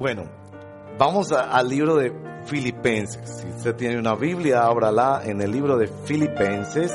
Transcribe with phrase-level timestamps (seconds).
[0.00, 0.24] Bueno,
[0.96, 2.10] vamos al libro de
[2.46, 3.42] Filipenses.
[3.42, 6.90] Si usted tiene una Biblia, ábrala en el libro de Filipenses.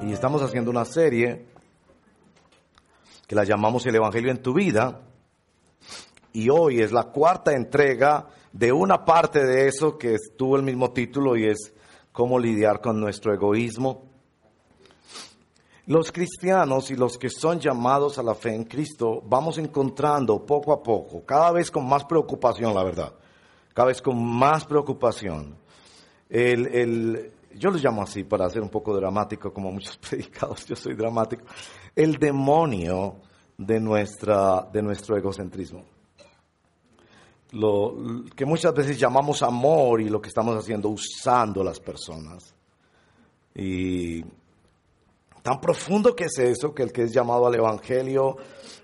[0.00, 1.44] Y estamos haciendo una serie
[3.26, 5.02] que la llamamos El Evangelio en tu vida.
[6.32, 10.94] Y hoy es la cuarta entrega de una parte de eso que tuvo el mismo
[10.94, 11.74] título y es
[12.10, 14.07] cómo lidiar con nuestro egoísmo.
[15.88, 20.74] Los cristianos y los que son llamados a la fe en Cristo vamos encontrando poco
[20.74, 23.14] a poco, cada vez con más preocupación, la verdad,
[23.72, 25.56] cada vez con más preocupación.
[26.28, 30.76] El, el- yo lo llamo así para ser un poco dramático, como muchos predicados, yo
[30.76, 31.44] soy dramático,
[31.96, 33.16] el demonio
[33.56, 35.84] de, nuestra, de nuestro egocentrismo.
[37.52, 37.94] Lo
[38.36, 42.54] que muchas veces llamamos amor y lo que estamos haciendo usando las personas.
[43.54, 44.22] Y
[45.42, 48.36] tan profundo que es eso, que el que es llamado al Evangelio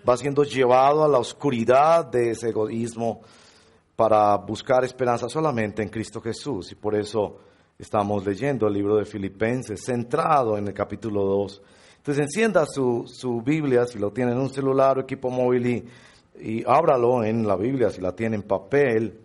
[0.08, 3.22] va siendo llevado a la oscuridad de ese egoísmo
[3.96, 6.72] para buscar esperanza solamente en Cristo Jesús.
[6.72, 7.38] Y por eso
[7.78, 11.62] estamos leyendo el libro de Filipenses, centrado en el capítulo 2.
[11.98, 15.84] Entonces encienda su, su Biblia, si lo tiene en un celular o equipo móvil, y,
[16.38, 19.20] y ábralo en la Biblia, si la tiene en papel.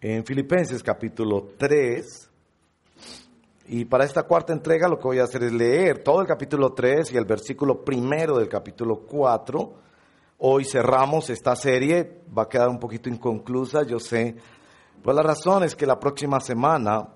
[0.00, 2.27] En Filipenses capítulo 3,
[3.70, 6.72] y para esta cuarta entrega lo que voy a hacer es leer todo el capítulo
[6.72, 9.74] 3 y el versículo primero del capítulo 4.
[10.38, 14.36] Hoy cerramos esta serie, va a quedar un poquito inconclusa, yo sé.
[15.02, 17.08] Pues la razón es que la próxima semana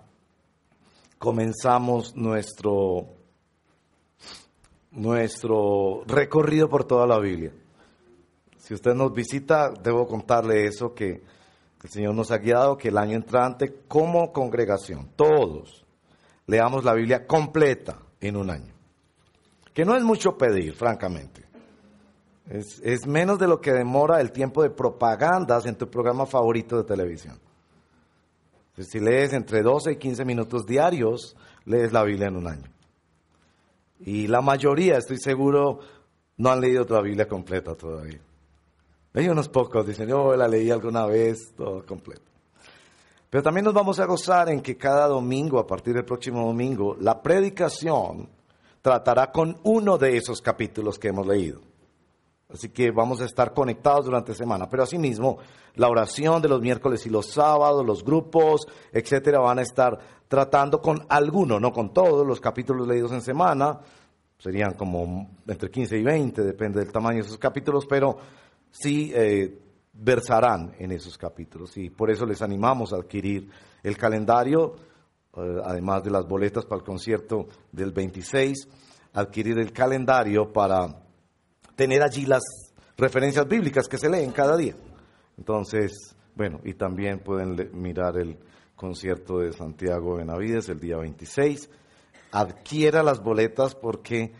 [1.18, 3.06] comenzamos nuestro,
[4.90, 7.54] nuestro recorrido por toda la Biblia.
[8.58, 11.22] Si usted nos visita, debo contarle eso, que
[11.82, 15.81] el Señor nos ha guiado, que el año entrante como congregación, todos,
[16.46, 18.72] leamos la Biblia completa en un año.
[19.72, 21.42] Que no es mucho pedir, francamente.
[22.48, 26.84] Es, menos de lo que demora el tiempo de propagandas en tu programa favorito de
[26.84, 27.38] televisión.
[28.76, 32.70] Si lees entre 12 y 15 minutos diarios, lees la Biblia en un año.
[34.00, 35.78] Y la mayoría, estoy seguro,
[36.36, 38.20] no han leído la Biblia completa todavía.
[39.14, 42.31] Hay unos pocos, dicen, yo la leí alguna vez, todo completo.
[43.32, 46.98] Pero también nos vamos a gozar en que cada domingo, a partir del próximo domingo,
[47.00, 48.28] la predicación
[48.82, 51.62] tratará con uno de esos capítulos que hemos leído.
[52.52, 54.68] Así que vamos a estar conectados durante semana.
[54.68, 55.38] Pero asimismo,
[55.76, 59.98] la oración de los miércoles y los sábados, los grupos, etcétera, van a estar
[60.28, 63.80] tratando con alguno, no con todos los capítulos leídos en semana.
[64.36, 68.14] Serían como entre 15 y 20, depende del tamaño de esos capítulos, pero
[68.70, 69.61] sí eh,
[69.92, 71.76] versarán en esos capítulos.
[71.76, 73.48] Y por eso les animamos a adquirir
[73.82, 74.76] el calendario,
[75.36, 78.68] eh, además de las boletas para el concierto del 26,
[79.14, 81.02] adquirir el calendario para
[81.76, 82.42] tener allí las
[82.96, 84.74] referencias bíblicas que se leen cada día.
[85.36, 88.38] Entonces, bueno, y también pueden mirar el
[88.76, 91.70] concierto de Santiago Benavides el día 26.
[92.32, 94.32] Adquiera las boletas porque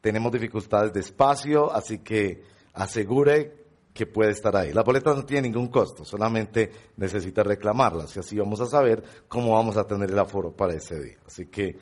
[0.00, 2.44] tenemos dificultades de espacio, así que
[2.74, 3.65] asegure
[3.96, 4.72] que puede estar ahí.
[4.72, 9.54] Las boletas no tienen ningún costo, solamente necesita reclamarlas y así vamos a saber cómo
[9.54, 11.16] vamos a tener el aforo para ese día.
[11.26, 11.76] Así que,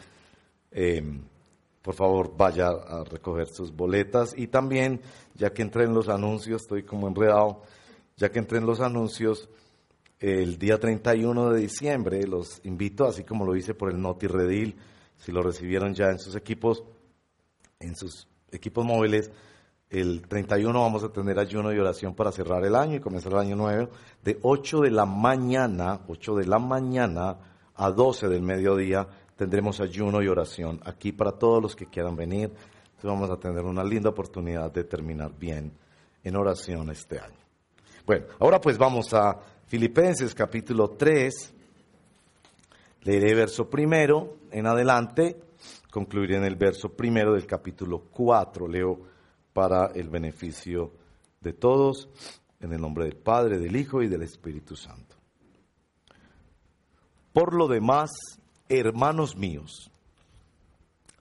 [0.70, 1.02] eh,
[1.82, 5.00] por favor, vaya a recoger sus boletas y también,
[5.34, 7.62] ya que entré en los anuncios, estoy como enredado,
[8.16, 9.48] ya que entré en los anuncios,
[10.20, 14.76] el día 31 de diciembre los invito, así como lo hice por el Noti Redil,
[15.18, 16.84] si lo recibieron ya en sus equipos,
[17.80, 19.30] en sus equipos móviles.
[19.94, 23.38] El 31 vamos a tener ayuno y oración para cerrar el año y comenzar el
[23.38, 23.90] año nuevo
[24.24, 27.36] de 8 de la mañana, 8 de la mañana
[27.76, 29.06] a 12 del mediodía
[29.36, 32.50] tendremos ayuno y oración aquí para todos los que quieran venir.
[32.50, 35.70] Entonces vamos a tener una linda oportunidad de terminar bien
[36.24, 37.38] en oración este año.
[38.04, 39.38] Bueno, ahora pues vamos a
[39.68, 41.54] Filipenses capítulo 3.
[43.02, 45.36] Leeré verso primero en adelante,
[45.92, 48.66] concluiré en el verso primero del capítulo 4.
[48.66, 49.13] Leo
[49.54, 50.92] para el beneficio
[51.40, 52.10] de todos,
[52.60, 55.16] en el nombre del Padre, del Hijo y del Espíritu Santo.
[57.32, 58.10] Por lo demás,
[58.68, 59.90] hermanos míos,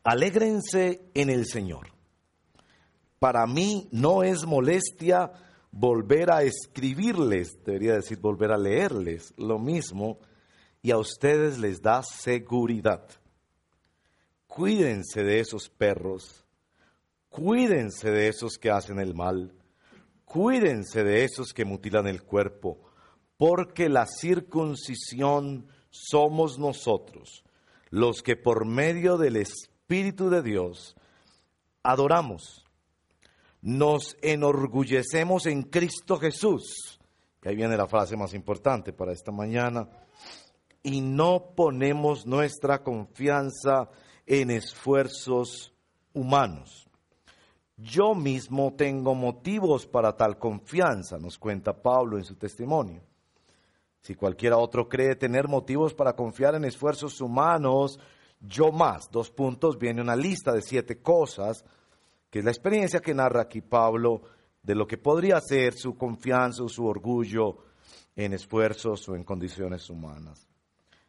[0.04, 1.88] alégrense en el Señor.
[3.20, 5.32] Para mí no es molestia
[5.72, 10.20] volver a escribirles, debería decir volver a leerles lo mismo,
[10.82, 13.08] y a ustedes les da seguridad.
[14.48, 16.44] Cuídense de esos perros,
[17.34, 19.52] cuídense de esos que hacen el mal,
[20.24, 22.80] cuídense de esos que mutilan el cuerpo,
[23.38, 27.44] porque la circuncisión somos nosotros,
[27.90, 30.96] los que por medio del Espíritu de Dios
[31.82, 32.68] adoramos
[33.64, 37.00] nos enorgullecemos en Cristo Jesús.
[37.42, 39.90] Que ahí viene la frase más importante para esta mañana.
[40.84, 43.90] Y no ponemos nuestra confianza
[44.26, 45.74] en esfuerzos
[46.14, 46.83] humanos.
[47.84, 53.02] Yo mismo tengo motivos para tal confianza, nos cuenta Pablo en su testimonio.
[54.00, 58.00] Si cualquiera otro cree tener motivos para confiar en esfuerzos humanos,
[58.40, 59.12] yo más.
[59.12, 61.66] Dos puntos, viene una lista de siete cosas,
[62.30, 64.22] que es la experiencia que narra aquí Pablo
[64.62, 67.58] de lo que podría ser su confianza o su orgullo
[68.16, 70.48] en esfuerzos o en condiciones humanas.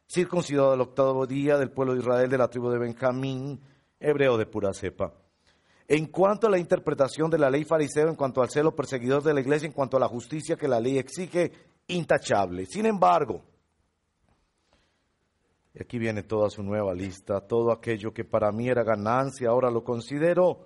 [0.09, 3.61] Circuncidado el octavo día del pueblo de Israel de la tribu de Benjamín,
[4.01, 5.15] hebreo de pura cepa.
[5.87, 9.35] En cuanto a la interpretación de la ley fariseo, en cuanto al celo perseguidor de
[9.35, 11.53] la iglesia, en cuanto a la justicia que la ley exige,
[11.89, 12.65] intachable.
[12.67, 13.43] Sin embargo,
[15.75, 19.71] y aquí viene toda su nueva lista, todo aquello que para mí era ganancia, ahora
[19.71, 20.61] lo considero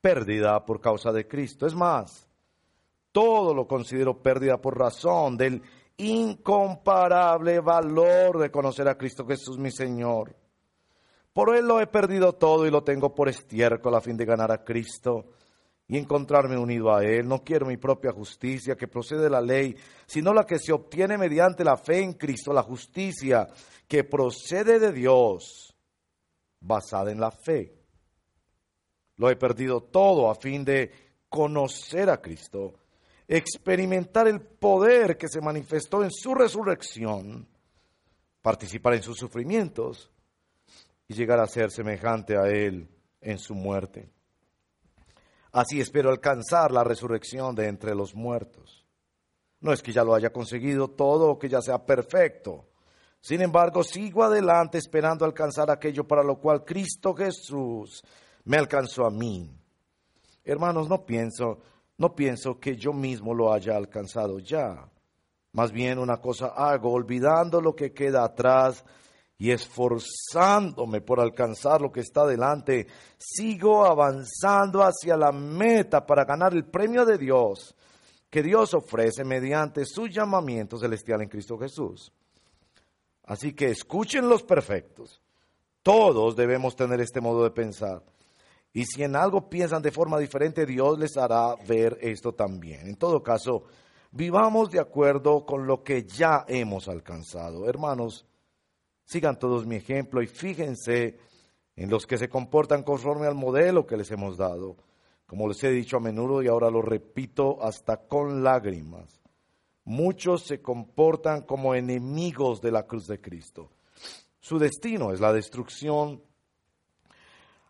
[0.00, 1.66] pérdida por causa de Cristo.
[1.66, 2.28] Es más,
[3.10, 5.62] todo lo considero pérdida por razón del
[5.96, 10.34] incomparable valor de conocer a Cristo Jesús mi Señor.
[11.34, 14.52] Por Él lo he perdido todo y lo tengo por estiércol a fin de ganar
[14.52, 15.32] a Cristo
[15.88, 17.26] y encontrarme unido a Él.
[17.26, 19.76] No quiero mi propia justicia que procede de la ley,
[20.06, 23.48] sino la que se obtiene mediante la fe en Cristo, la justicia
[23.88, 25.74] que procede de Dios,
[26.60, 27.74] basada en la fe.
[29.16, 30.92] Lo he perdido todo a fin de
[31.28, 32.74] conocer a Cristo,
[33.26, 37.48] experimentar el poder que se manifestó en su resurrección,
[38.40, 40.12] participar en sus sufrimientos
[41.08, 42.88] y llegar a ser semejante a Él
[43.20, 44.10] en su muerte.
[45.52, 48.84] Así espero alcanzar la resurrección de entre los muertos.
[49.60, 52.68] No es que ya lo haya conseguido todo o que ya sea perfecto,
[53.24, 58.04] sin embargo, sigo adelante esperando alcanzar aquello para lo cual Cristo Jesús
[58.44, 59.50] me alcanzó a mí.
[60.44, 61.58] Hermanos, no pienso,
[61.96, 64.90] no pienso que yo mismo lo haya alcanzado ya.
[65.52, 68.84] Más bien una cosa hago, olvidando lo que queda atrás
[69.44, 72.86] y esforzándome por alcanzar lo que está delante,
[73.18, 77.76] sigo avanzando hacia la meta para ganar el premio de Dios
[78.30, 82.10] que Dios ofrece mediante su llamamiento celestial en Cristo Jesús.
[83.24, 85.20] Así que escuchen los perfectos.
[85.82, 88.02] Todos debemos tener este modo de pensar.
[88.72, 92.88] Y si en algo piensan de forma diferente, Dios les hará ver esto también.
[92.88, 93.64] En todo caso,
[94.10, 97.68] vivamos de acuerdo con lo que ya hemos alcanzado.
[97.68, 98.24] Hermanos,
[99.04, 101.18] sigan todos mi ejemplo y fíjense
[101.76, 104.76] en los que se comportan conforme al modelo que les hemos dado.
[105.26, 109.24] Como les he dicho a menudo y ahora lo repito hasta con lágrimas
[109.84, 113.70] muchos se comportan como enemigos de la cruz de Cristo.
[114.40, 116.22] Su destino es la destrucción.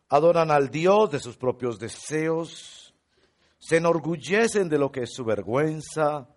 [0.08, 2.94] Adoran al Dios de sus propios deseos,
[3.58, 6.28] se enorgullecen de lo que es su vergüenza,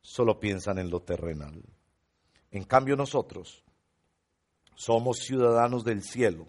[0.00, 1.62] solo piensan en lo terrenal.
[2.50, 3.64] En cambio nosotros
[4.78, 6.46] somos ciudadanos del cielo,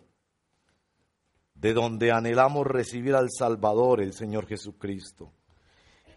[1.55, 5.33] de donde anhelamos recibir al Salvador, el Señor Jesucristo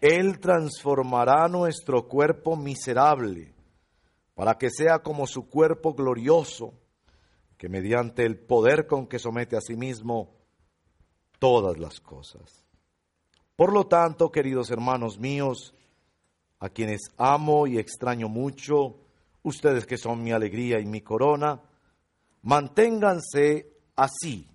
[0.03, 3.53] él transformará nuestro cuerpo miserable
[4.35, 6.73] para que sea como su cuerpo glorioso,
[7.57, 10.35] que mediante el poder con que somete a sí mismo
[11.39, 12.65] todas las cosas.
[13.55, 15.73] Por lo tanto, queridos hermanos míos,
[16.59, 18.97] a quienes amo y extraño mucho,
[19.41, 21.61] ustedes que son mi alegría y mi corona,
[22.43, 24.47] manténganse así,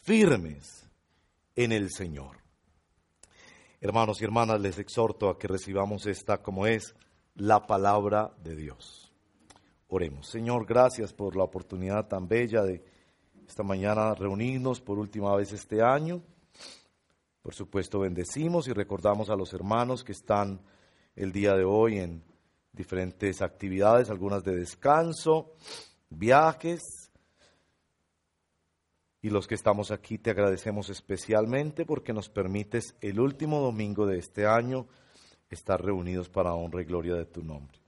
[0.00, 0.88] firmes
[1.56, 2.36] en el Señor.
[3.80, 6.94] Hermanos y hermanas, les exhorto a que recibamos esta como es
[7.34, 9.12] la palabra de Dios.
[9.88, 10.28] Oremos.
[10.28, 12.84] Señor, gracias por la oportunidad tan bella de
[13.46, 16.22] esta mañana reunirnos por última vez este año.
[17.40, 20.60] Por supuesto, bendecimos y recordamos a los hermanos que están
[21.16, 22.22] el día de hoy en
[22.72, 25.54] diferentes actividades, algunas de descanso,
[26.10, 27.08] viajes,
[29.20, 34.18] y los que estamos aquí te agradecemos especialmente porque nos permites el último domingo de
[34.18, 34.86] este año
[35.50, 37.78] estar reunidos para honra y gloria de tu nombre.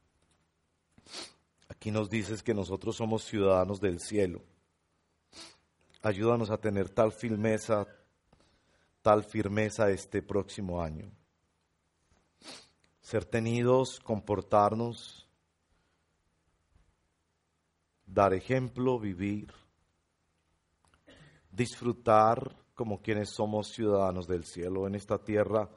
[1.69, 4.43] Aquí nos dices que nosotros somos ciudadanos del cielo.
[6.03, 7.87] Ayúdanos a tener tal firmeza,
[9.03, 11.11] tal firmeza este próximo año.
[13.01, 15.29] Ser tenidos, comportarnos,
[18.13, 19.53] dar ejemplo, vivir
[21.51, 25.69] disfrutar como quienes somos ciudadanos del cielo en esta tierra.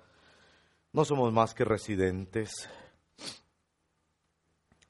[0.92, 2.70] No somos más que residentes,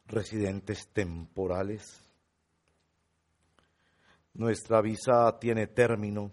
[0.05, 1.83] residentes temporales.
[4.33, 6.31] Nuestra visa tiene término.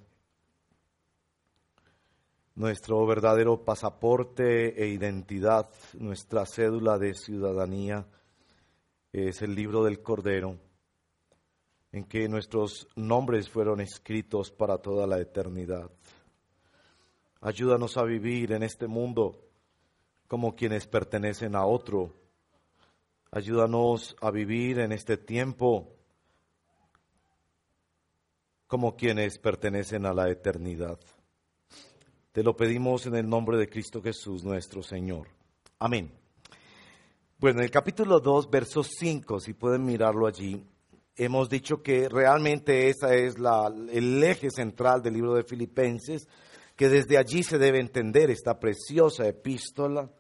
[2.57, 8.07] nuestro verdadero pasaporte e identidad, nuestra cédula de ciudadanía,
[9.13, 10.59] es el libro del Cordero,
[11.93, 15.91] en que nuestros nombres fueron escritos para toda la eternidad.
[17.41, 19.51] Ayúdanos a vivir en este mundo
[20.29, 22.15] como quienes pertenecen a otro.
[23.33, 25.97] Ayúdanos a vivir en este tiempo
[28.67, 31.01] como quienes pertenecen a la eternidad.
[32.31, 35.27] Te lo pedimos en el nombre de Cristo Jesús nuestro Señor.
[35.81, 36.13] Amén.
[37.39, 40.65] Bueno, en el capítulo 2, verso 5, si pueden mirarlo allí,
[41.17, 43.35] hemos dicho que realmente esa es
[43.93, 46.27] el eje central del libro de Filipenses,
[46.77, 50.11] que desde allí se debe entender esta preciosa epístola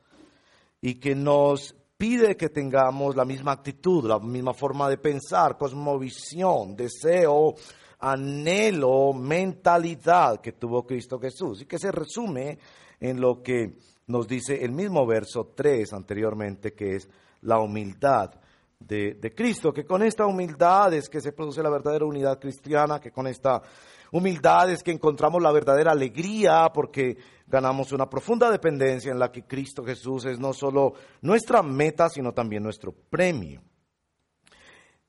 [0.80, 6.76] y que nos pide que tengamos la misma actitud, la misma forma de pensar, cosmovisión,
[6.76, 7.54] deseo,
[7.98, 11.62] anhelo, mentalidad que tuvo Cristo Jesús.
[11.62, 12.58] Y que se resume
[12.98, 17.08] en lo que nos dice el mismo verso 3 anteriormente, que es
[17.42, 18.32] la humildad
[18.80, 23.12] de, Cristo, que con esta humildad es que se produce la verdadera unidad cristiana, que
[23.12, 23.62] con esta
[24.10, 29.44] humildad es que encontramos la verdadera alegría, porque ganamos una profunda dependencia en la que
[29.44, 33.62] Cristo Jesús es no solo nuestra meta, sino también nuestro premio.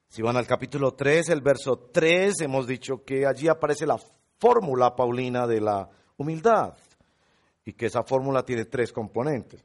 [0.07, 3.97] Si van al capítulo 3, el verso 3, hemos dicho que allí aparece la
[4.37, 6.75] fórmula paulina de la humildad
[7.63, 9.63] y que esa fórmula tiene tres componentes.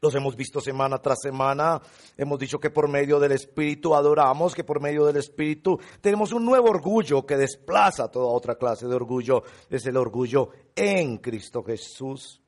[0.00, 1.80] Los hemos visto semana tras semana,
[2.16, 6.44] hemos dicho que por medio del Espíritu adoramos, que por medio del Espíritu tenemos un
[6.44, 12.42] nuevo orgullo que desplaza toda otra clase de orgullo, es el orgullo en Cristo Jesús.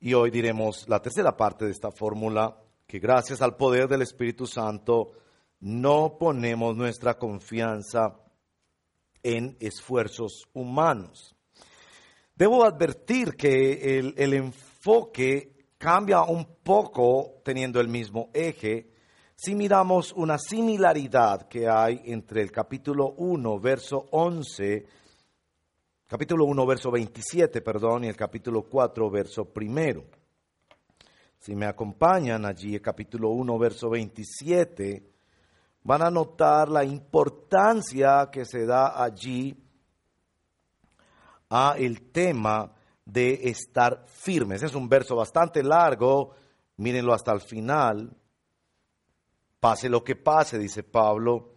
[0.00, 2.56] Y hoy diremos la tercera parte de esta fórmula,
[2.86, 5.12] que gracias al poder del Espíritu Santo
[5.60, 8.18] no ponemos nuestra confianza
[9.22, 11.36] en esfuerzos humanos.
[12.34, 14.71] Debo advertir que el, el, enfoque
[15.78, 18.92] cambia un poco teniendo el mismo eje
[19.44, 24.86] si miramos una similaridad que hay entre el capítulo 1, verso 11,
[26.06, 30.04] capítulo 1, verso 27, perdón, y el capítulo 4, verso primero.
[31.38, 35.10] Si me acompañan allí, el capítulo 1, verso 27,
[35.82, 39.56] van a notar la importancia que se da allí
[41.50, 42.72] a el tema
[43.12, 44.62] de estar firmes.
[44.62, 46.34] Es un verso bastante largo,
[46.78, 48.16] mírenlo hasta el final.
[49.60, 51.56] Pase lo que pase, dice Pablo,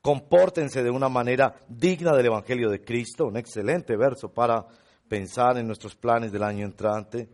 [0.00, 4.66] compórtense de una manera digna del Evangelio de Cristo, un excelente verso para
[5.08, 7.28] pensar en nuestros planes del año entrante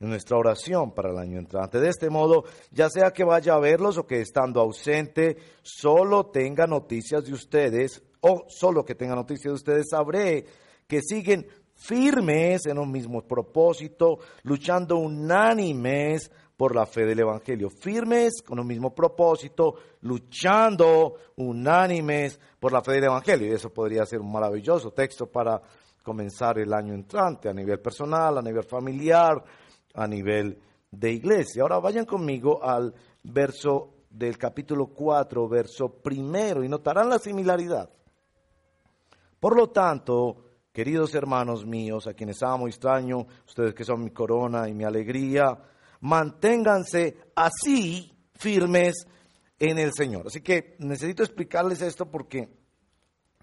[0.00, 1.78] en nuestra oración para el año entrante.
[1.78, 6.66] De este modo, ya sea que vaya a verlos o que estando ausente, solo tenga
[6.66, 10.46] noticias de ustedes, o solo que tenga noticias de ustedes, sabré
[10.86, 11.46] que siguen
[11.80, 18.66] firmes en un mismo propósito, luchando unánimes por la fe del Evangelio, firmes con un
[18.66, 23.48] mismo propósito, luchando unánimes por la fe del Evangelio.
[23.48, 25.60] Y eso podría ser un maravilloso texto para
[26.02, 29.42] comenzar el año entrante a nivel personal, a nivel familiar,
[29.94, 30.58] a nivel
[30.90, 31.62] de iglesia.
[31.62, 37.88] Ahora vayan conmigo al verso del capítulo 4, verso primero, y notarán la similaridad.
[39.38, 44.10] Por lo tanto, queridos hermanos míos, a quienes amo y extraño, ustedes que son mi
[44.10, 45.58] corona y mi alegría,
[46.00, 49.06] manténganse así firmes
[49.58, 50.26] en el Señor.
[50.28, 52.48] Así que necesito explicarles esto porque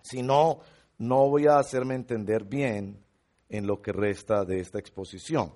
[0.01, 0.59] si no,
[0.97, 3.03] no voy a hacerme entender bien
[3.49, 5.53] en lo que resta de esta exposición.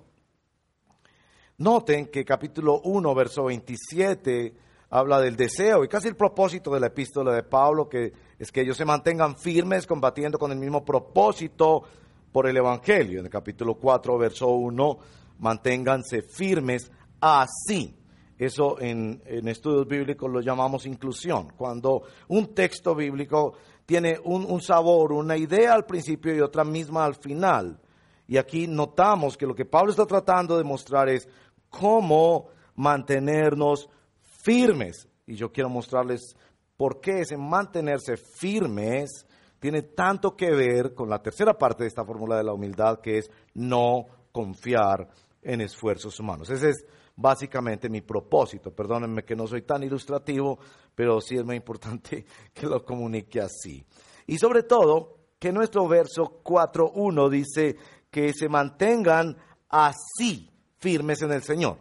[1.58, 4.54] Noten que capítulo 1, verso 27
[4.90, 8.12] habla del deseo y casi el propósito de la epístola de Pablo, que
[8.42, 11.84] es que ellos se mantengan firmes combatiendo con el mismo propósito
[12.32, 13.20] por el Evangelio.
[13.20, 14.98] En el capítulo 4, verso 1,
[15.38, 17.96] manténganse firmes así.
[18.36, 21.52] Eso en, estudios bíblicos lo llamamos inclusión.
[21.56, 23.52] Cuando un texto bíblico
[23.86, 27.78] tiene un, un sabor, una idea al principio y otra misma al final.
[28.26, 31.28] Y aquí notamos que lo que Pablo está tratando de mostrar es
[31.70, 33.88] cómo mantenernos
[34.20, 35.06] firmes.
[35.28, 36.34] Y yo quiero mostrarles
[36.82, 39.24] por qué ese mantenerse firmes
[39.60, 43.18] tiene tanto que ver con la tercera parte de esta fórmula de la humildad, que
[43.18, 45.08] es no confiar
[45.42, 46.50] en esfuerzos humanos.
[46.50, 46.84] Ese es
[47.14, 48.72] básicamente mi propósito.
[48.72, 50.58] Perdónenme que no soy tan ilustrativo,
[50.92, 53.86] pero sí es muy importante que lo comunique así.
[54.26, 57.76] Y sobre todo, que nuestro verso 4.1 dice
[58.10, 59.36] que se mantengan
[59.68, 61.78] así firmes en el Señor.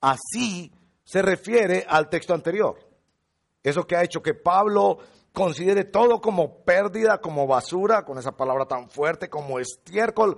[0.00, 0.70] Así
[1.02, 2.83] se refiere al texto anterior.
[3.64, 4.98] Eso que ha hecho que Pablo
[5.32, 10.36] considere todo como pérdida, como basura, con esa palabra tan fuerte como estiércol,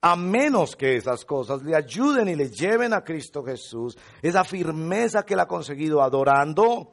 [0.00, 5.24] a menos que esas cosas le ayuden y le lleven a Cristo Jesús, esa firmeza
[5.24, 6.92] que él ha conseguido adorando,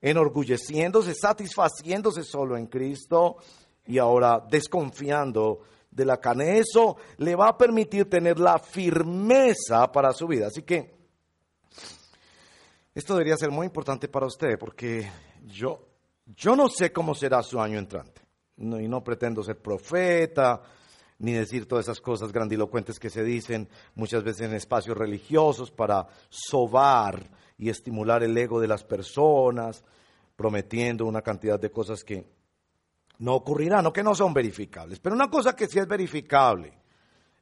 [0.00, 3.36] enorgulleciéndose, satisfaciéndose solo en Cristo
[3.86, 6.58] y ahora desconfiando de la carne.
[6.58, 10.46] Eso le va a permitir tener la firmeza para su vida.
[10.46, 10.97] Así que
[12.98, 15.08] esto debería ser muy importante para usted porque
[15.46, 15.86] yo,
[16.36, 18.22] yo no sé cómo será su año entrante.
[18.56, 20.60] y no pretendo ser profeta,
[21.20, 26.08] ni decir todas esas cosas grandilocuentes que se dicen muchas veces en espacios religiosos para
[26.28, 29.84] sobar y estimular el ego de las personas,
[30.34, 32.26] prometiendo una cantidad de cosas que
[33.20, 34.98] no ocurrirán o que no son verificables.
[34.98, 36.76] Pero una cosa que sí es verificable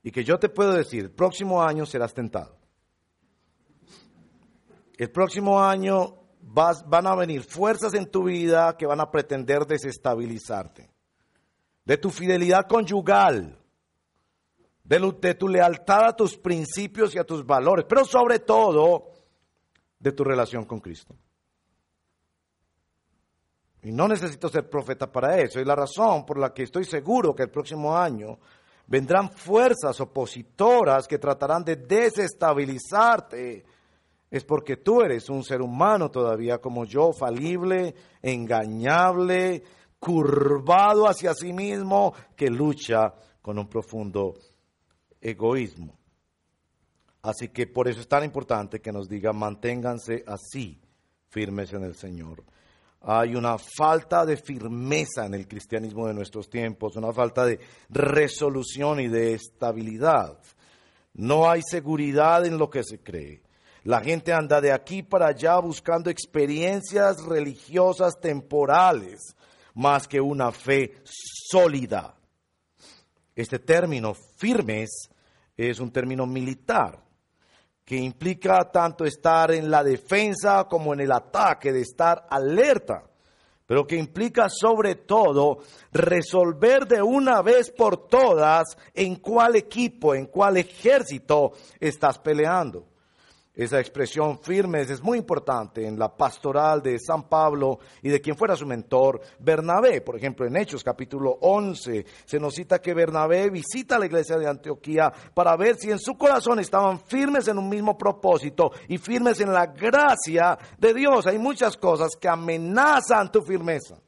[0.02, 2.65] y que yo te puedo decir, el próximo año serás tentado.
[4.96, 10.90] El próximo año van a venir fuerzas en tu vida que van a pretender desestabilizarte.
[11.84, 13.58] De tu fidelidad conyugal,
[14.82, 19.10] de, tu lealtad a tus principios y a tus valores, pero sobre todo
[19.98, 21.14] de tu relación con Cristo.
[23.82, 25.60] Y no necesito ser profeta para eso.
[25.60, 28.38] Y la razón por la que estoy seguro que el próximo año
[28.86, 33.64] vendrán fuerzas opositoras que tratarán de desestabilizarte
[34.30, 39.62] es porque tú eres un ser humano todavía como yo, falible, engañable,
[39.99, 44.35] curvado hacia sí mismo, que lucha con un profundo
[45.21, 45.99] egoísmo.
[47.23, 50.80] Así que por eso es tan importante que nos diga, manténganse así,
[51.28, 52.45] firmes en el Señor.
[53.00, 59.00] Hay una falta de firmeza en el cristianismo de nuestros tiempos, una falta de resolución
[59.00, 60.38] y de estabilidad.
[61.14, 63.45] No hay seguridad en lo que se cree.
[63.87, 69.37] La gente anda de aquí para allá buscando experiencias religiosas temporales
[69.75, 72.16] más que una fe sólida.
[73.33, 75.09] Este término firmes
[75.57, 77.01] es un término militar
[77.85, 83.05] que implica tanto estar en la defensa como en el ataque, de estar alerta,
[83.66, 85.59] pero que implica sobre todo
[85.92, 92.95] resolver de una vez por todas en cuál equipo, en cuál ejército estás peleando.
[93.57, 98.37] Esa expresión firme es muy importante en la pastoral de San Pablo y de quien
[98.37, 100.03] fuera su mentor, Bernabé.
[100.03, 104.47] Por ejemplo, en Hechos capítulo 11 se nos cita que Bernabé visita la iglesia de
[104.47, 109.40] Antioquía para ver si en su corazón estaban firmes en un mismo propósito y firmes
[109.40, 111.27] en la gracia de Dios.
[111.27, 113.99] Hay muchas cosas que amenazan tu firmeza.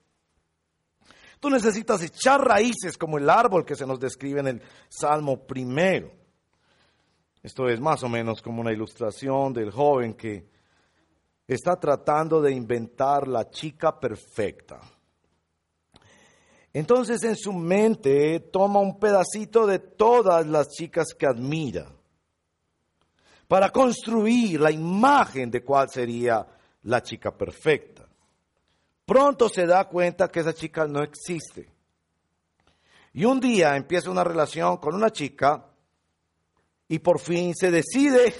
[1.41, 6.11] Tú necesitas echar raíces como el árbol que se nos describe en el Salmo primero.
[7.43, 10.49] Esto es más o menos como una ilustración del joven que
[11.47, 14.81] está tratando de inventar la chica perfecta.
[16.73, 21.91] Entonces en su mente toma un pedacito de todas las chicas que admira
[23.49, 26.47] para construir la imagen de cuál sería
[26.83, 28.07] la chica perfecta.
[29.07, 31.73] Pronto se da cuenta que esa chica no existe.
[33.15, 35.65] Y un día empieza una relación con una chica
[36.89, 38.35] y por fin se decide,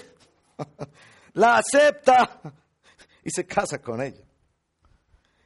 [1.33, 2.41] la acepta
[3.23, 4.25] y se casa con ella.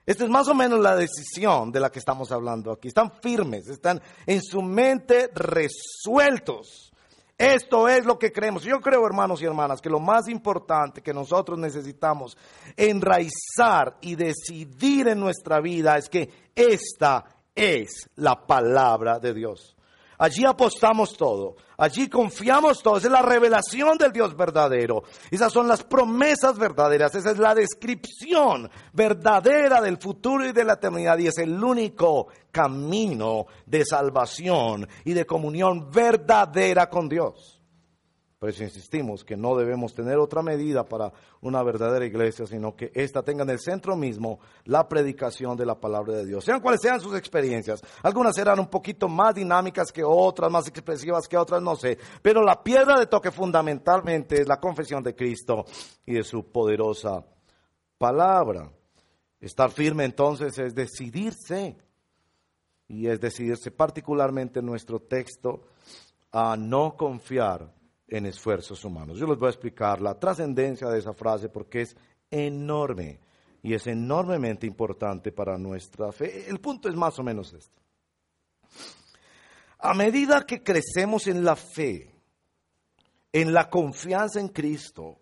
[0.05, 2.89] Esta es más o menos la decisión de la que estamos hablando aquí.
[2.89, 6.91] Están firmes, están en su mente resueltos.
[7.37, 8.63] Esto es lo que creemos.
[8.63, 12.37] Yo creo, hermanos y hermanas, que lo más importante que nosotros necesitamos
[12.75, 19.75] enraizar y decidir en nuestra vida es que esta es la palabra de Dios.
[20.17, 21.55] Allí apostamos todo.
[21.77, 22.97] Allí confiamos todo.
[22.97, 25.03] Esa es la revelación del Dios verdadero.
[25.31, 27.15] Esas son las promesas verdaderas.
[27.15, 31.17] Esa es la descripción verdadera del futuro y de la eternidad.
[31.17, 37.62] Y es el único camino de salvación y de comunión verdadera con Dios.
[38.43, 42.91] Por eso insistimos que no debemos tener otra medida para una verdadera iglesia, sino que
[42.93, 46.43] ésta tenga en el centro mismo la predicación de la palabra de Dios.
[46.43, 47.81] Sean cuales sean sus experiencias.
[48.01, 51.97] Algunas serán un poquito más dinámicas que otras, más expresivas que otras, no sé.
[52.21, 55.63] Pero la piedra de toque fundamentalmente es la confesión de Cristo
[56.05, 57.25] y de su poderosa
[57.97, 58.69] palabra.
[59.39, 61.77] Estar firme entonces es decidirse.
[62.89, 65.61] Y es decidirse particularmente en nuestro texto
[66.33, 67.71] a no confiar
[68.07, 69.17] en esfuerzos humanos.
[69.17, 71.95] Yo les voy a explicar la trascendencia de esa frase porque es
[72.29, 73.19] enorme
[73.61, 76.49] y es enormemente importante para nuestra fe.
[76.49, 77.81] El punto es más o menos este.
[79.79, 82.13] A medida que crecemos en la fe,
[83.31, 85.17] en la confianza en Cristo,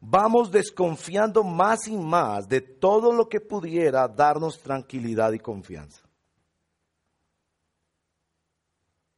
[0.00, 6.02] vamos desconfiando más y más de todo lo que pudiera darnos tranquilidad y confianza.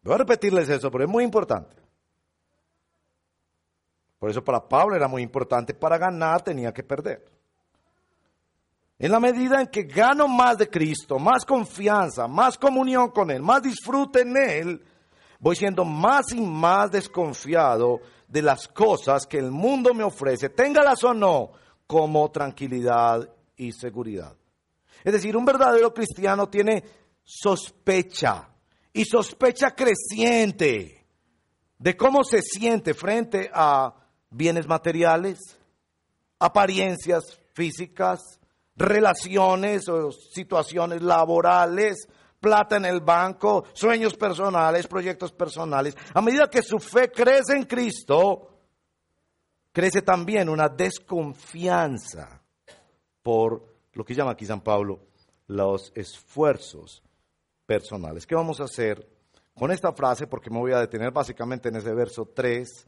[0.03, 1.82] Voy a repetirles eso, pero es muy importante.
[4.23, 7.25] Por eso para Pablo era muy importante, para ganar tenía que perder.
[8.97, 13.43] En la medida en que gano más de Cristo, más confianza, más comunión con Él,
[13.43, 14.85] más disfrute en Él,
[15.41, 21.03] voy siendo más y más desconfiado de las cosas que el mundo me ofrece, téngalas
[21.03, 21.51] o no,
[21.89, 24.37] como tranquilidad y seguridad.
[25.03, 26.85] Es decir, un verdadero cristiano tiene
[27.25, 28.51] sospecha
[28.93, 31.09] y sospecha creciente
[31.77, 33.97] de cómo se siente frente a
[34.33, 35.39] bienes materiales,
[36.39, 38.41] apariencias físicas,
[38.75, 42.09] relaciones o situaciones laborales,
[42.41, 45.97] plata en el banco, sueños personales, proyectos personales.
[46.15, 48.49] A medida que su fe crece en Cristo,
[49.73, 52.43] crece también una desconfianza
[53.23, 55.01] por lo que llama aquí San Pablo
[55.47, 57.03] los esfuerzos
[57.67, 58.27] personales.
[58.27, 59.09] ¿Qué vamos a hacer
[59.55, 60.27] con esta frase?
[60.27, 62.87] Porque me voy a detener básicamente en ese verso 3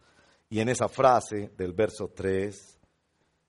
[0.54, 2.78] y en esa frase del verso 3.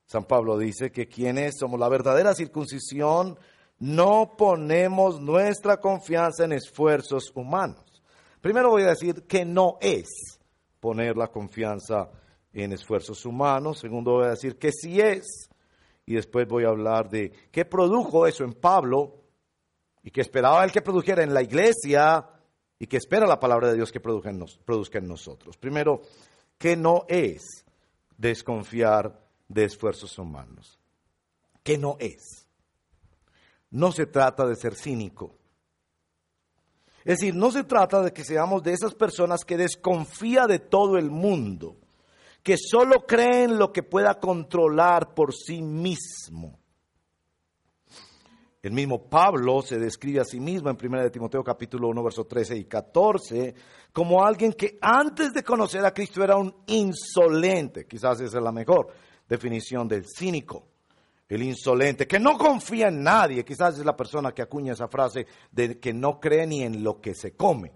[0.08, 3.38] San Pablo dice que quienes somos la verdadera circuncisión,
[3.78, 8.02] no ponemos nuestra confianza en esfuerzos humanos.
[8.41, 10.39] Primero voy a decir que no es
[10.80, 12.10] poner la confianza
[12.52, 13.82] en esfuerzos humanos.
[13.82, 15.52] Segundo voy a decir que sí es.
[16.08, 19.22] Y después voy a hablar de qué produjo eso en Pablo
[20.02, 22.28] y que esperaba él que produjera en la iglesia
[22.80, 24.32] y que espera la palabra de Dios que produzca
[24.98, 25.56] en, nosotros.
[25.58, 26.02] Primero,
[26.58, 27.65] que no es
[28.18, 30.80] desconfiar de esfuerzos humanos.
[31.63, 32.48] Que no es.
[33.72, 35.36] No se trata de ser cínico.
[37.04, 40.98] Es decir, no se trata de que seamos de esas personas que desconfía de todo
[40.98, 41.78] el mundo,
[42.41, 46.60] que solo creen lo que pueda controlar por sí mismo.
[48.65, 52.58] El mismo Pablo se describe a sí mismo en 1 Timoteo capítulo 1, versos 13
[52.58, 53.54] y 14,
[53.93, 58.51] como alguien que antes de conocer a Cristo era un insolente, quizás esa es la
[58.51, 58.88] mejor
[59.30, 60.65] definición del cínico,
[61.30, 65.28] el insolente, que no confía en nadie, quizás es la persona que acuña esa frase
[65.51, 67.71] de que no cree ni en lo que se come.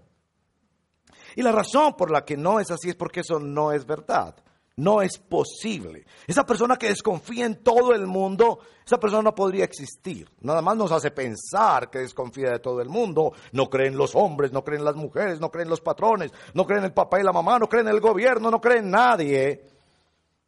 [1.36, 4.34] Y la razón por la que no es así es porque eso no es verdad.
[4.76, 6.06] No es posible.
[6.26, 10.30] Esa persona que desconfía en todo el mundo, esa persona no podría existir.
[10.40, 13.32] Nada más nos hace pensar que desconfía de todo el mundo.
[13.52, 16.32] No cree en los hombres, no cree en las mujeres, no cree en los patrones,
[16.54, 18.78] no cree en el papá y la mamá, no cree en el gobierno, no cree
[18.78, 19.64] en nadie.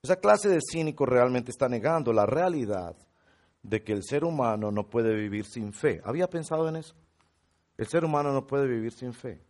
[0.02, 2.96] Esa clase de cínico realmente está negando la realidad
[3.62, 6.00] de que el ser humano no puede vivir sin fe.
[6.04, 6.94] ¿Había pensado en eso?
[7.76, 9.40] El ser humano no puede vivir sin fe.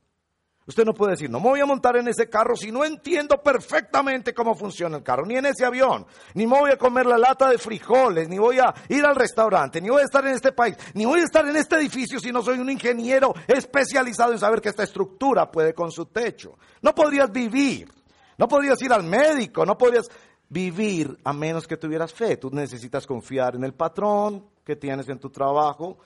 [0.64, 3.42] Usted no puede decir, no me voy a montar en ese carro si no entiendo
[3.42, 7.18] perfectamente cómo funciona el carro, ni en ese avión, ni me voy a comer la
[7.18, 10.52] lata de frijoles, ni voy a ir al restaurante, ni voy a estar en este
[10.52, 14.38] país, ni voy a estar en este edificio si no soy un ingeniero especializado en
[14.38, 16.56] saber que esta estructura puede con su techo.
[16.80, 17.90] No podrías vivir,
[18.38, 20.08] no podrías ir al médico, no podrías
[20.48, 22.36] vivir a menos que tuvieras fe.
[22.36, 25.98] Tú necesitas confiar en el patrón que tienes en tu trabajo,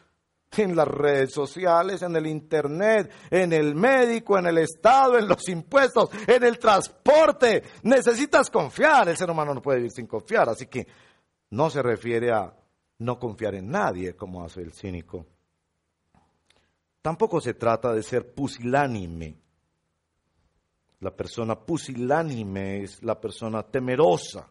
[0.63, 5.49] en las redes sociales, en el internet, en el médico, en el Estado, en los
[5.49, 7.63] impuestos, en el transporte.
[7.83, 9.09] Necesitas confiar.
[9.09, 10.49] El ser humano no puede vivir sin confiar.
[10.49, 10.87] Así que
[11.51, 12.55] no se refiere a
[12.99, 15.27] no confiar en nadie como hace el cínico.
[17.03, 19.39] Tampoco se trata de ser pusilánime.
[21.01, 24.51] La persona pusilánime es la persona temerosa,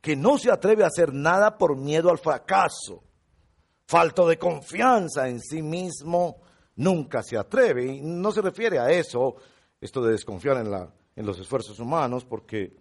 [0.00, 3.02] que no se atreve a hacer nada por miedo al fracaso
[3.86, 6.40] falto de confianza en sí mismo,
[6.76, 7.86] nunca se atreve.
[7.86, 9.36] Y no se refiere a eso,
[9.80, 12.76] esto de desconfiar en, la, en los esfuerzos humanos, porque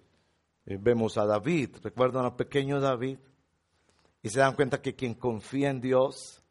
[0.66, 3.18] eh, vemos a David, recuerdan a pequeño David,
[4.24, 6.44] y se dan cuenta que quien confía en Dios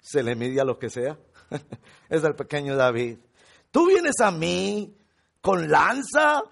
[0.00, 1.18] se le media lo que sea.
[2.08, 3.18] es el pequeño David.
[3.70, 4.96] Tú vienes a mí
[5.40, 6.42] con lanza,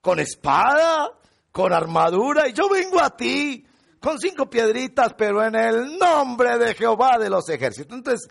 [0.00, 1.12] con espada,
[1.50, 3.66] con armadura, y yo vengo a ti
[4.06, 7.96] con cinco piedritas, pero en el nombre de Jehová de los ejércitos.
[7.96, 8.30] Entonces,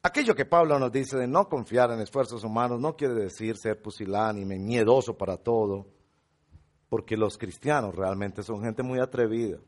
[0.00, 3.82] aquello que Pablo nos dice de no confiar en esfuerzos humanos no quiere decir ser
[3.82, 5.88] pusilánime, miedoso para todo,
[6.88, 9.58] porque los cristianos realmente son gente muy atrevida.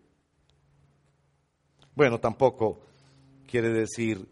[1.96, 2.82] Bueno, tampoco
[3.48, 4.28] quiere decir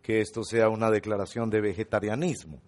[0.00, 2.62] que esto sea una declaración de vegetarianismo.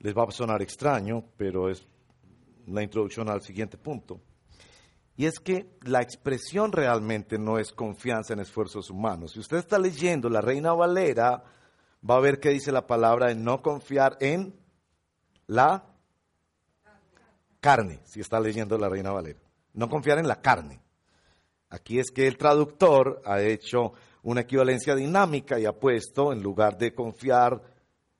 [0.00, 1.88] Les va a sonar extraño, pero es
[2.66, 4.20] la introducción al siguiente punto.
[5.16, 9.32] Y es que la expresión realmente no es confianza en esfuerzos humanos.
[9.32, 11.44] Si usted está leyendo la Reina Valera,
[12.08, 14.54] va a ver que dice la palabra en no confiar en
[15.46, 15.84] la
[17.60, 19.38] carne, si está leyendo la Reina Valera.
[19.74, 20.80] no confiar en la carne.
[21.68, 23.92] Aquí es que el traductor ha hecho
[24.22, 27.62] una equivalencia dinámica y ha puesto, en lugar de confiar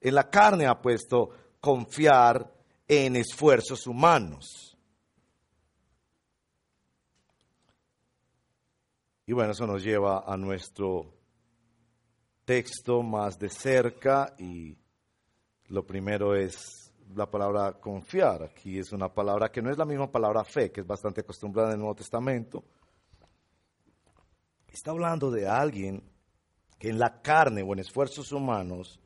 [0.00, 2.53] en la carne, ha puesto confiar
[2.87, 4.69] en esfuerzos humanos.
[9.30, 11.14] Y bueno, eso nos lleva a nuestro
[12.44, 14.76] texto más de cerca y
[15.68, 18.42] lo primero es la palabra confiar.
[18.42, 21.68] Aquí es una palabra que no es la misma palabra fe, que es bastante acostumbrada
[21.68, 22.64] en el Nuevo Testamento.
[24.66, 26.02] Está hablando de alguien
[26.76, 29.00] que en la carne o en esfuerzos humanos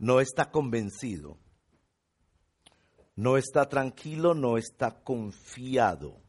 [0.00, 1.38] no está convencido,
[3.14, 6.23] no está tranquilo, no está confiado,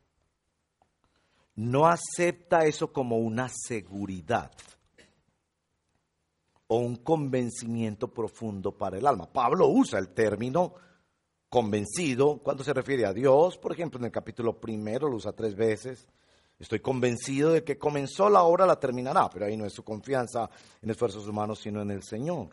[1.55, 4.51] no acepta eso como una seguridad
[6.67, 9.31] o un convencimiento profundo para el alma.
[9.31, 10.73] Pablo usa el término
[11.49, 15.55] convencido cuando se refiere a Dios, por ejemplo, en el capítulo primero lo usa tres
[15.55, 16.07] veces.
[16.57, 20.49] Estoy convencido de que comenzó la obra, la terminará, pero ahí no es su confianza
[20.81, 22.49] en esfuerzos humanos, sino en el Señor.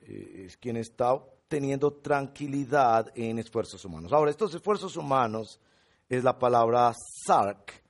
[0.00, 4.12] Eh, es quien está teniendo tranquilidad en esfuerzos humanos.
[4.12, 5.60] Ahora, estos esfuerzos humanos
[6.08, 7.82] es la palabra sark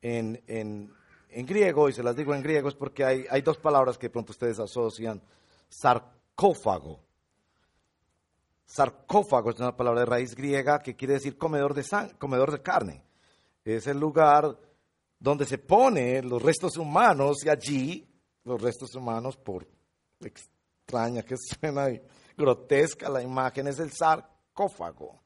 [0.00, 0.92] en, en,
[1.28, 4.10] en griego, y se las digo en griego es porque hay, hay dos palabras que
[4.10, 5.22] pronto ustedes asocian.
[5.68, 7.00] Sarcófago.
[8.64, 11.84] Sarcófago es una palabra de raíz griega que quiere decir comedor de,
[12.18, 13.04] comedor de carne.
[13.64, 14.58] Es el lugar
[15.18, 18.08] donde se ponen los restos humanos y allí
[18.44, 19.68] los restos humanos, por
[20.20, 22.02] extraña que suena y
[22.36, 25.21] grotesca la imagen, es el sarcófago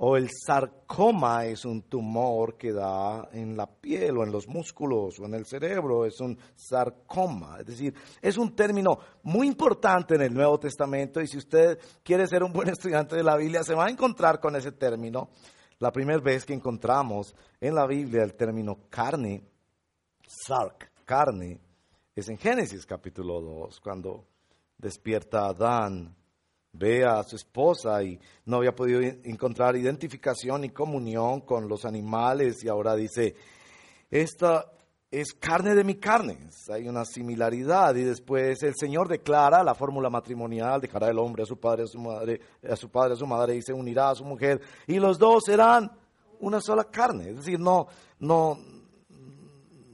[0.00, 5.18] o el sarcoma es un tumor que da en la piel o en los músculos
[5.18, 7.56] o en el cerebro, es un sarcoma.
[7.58, 12.28] Es decir, es un término muy importante en el Nuevo Testamento y si usted quiere
[12.28, 15.30] ser un buen estudiante de la Biblia, se va a encontrar con ese término.
[15.80, 19.42] La primera vez que encontramos en la Biblia el término carne,
[20.26, 21.60] sarc, carne,
[22.14, 24.26] es en Génesis capítulo 2, cuando
[24.76, 26.17] despierta Adán
[26.72, 32.62] ve a su esposa y no había podido encontrar identificación ni comunión con los animales
[32.64, 33.34] y ahora dice,
[34.10, 34.72] esta
[35.10, 36.38] es carne de mi carne,
[36.70, 41.46] hay una similaridad y después el Señor declara la fórmula matrimonial, dejará el hombre a
[41.46, 44.14] su padre, a su madre, a su padre, a su madre y se unirá a
[44.14, 45.90] su mujer y los dos serán
[46.40, 47.88] una sola carne, es decir, no,
[48.20, 48.58] no,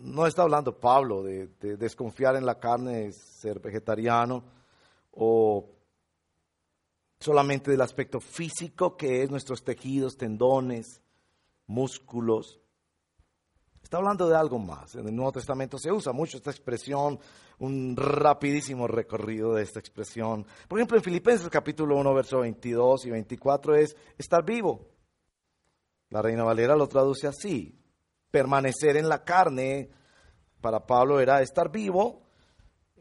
[0.01, 4.45] no está hablando Pablo de desconfiar en la carne, ser vegetariano
[5.13, 5.74] o
[7.19, 11.01] solamente del aspecto físico que es nuestros tejidos, tendones,
[11.67, 12.61] músculos.
[13.83, 14.95] Está hablando de algo más.
[14.95, 17.19] En el Nuevo Testamento se usa mucho esta expresión,
[17.59, 20.47] un rapidísimo recorrido de esta expresión.
[20.67, 24.89] Por ejemplo, en Filipenses capítulo 1, verso 22 y 24 es estar vivo.
[26.11, 27.79] La Reina Valera lo traduce así.
[28.31, 29.91] Permanecer en la carne
[30.61, 32.24] para Pablo era estar vivo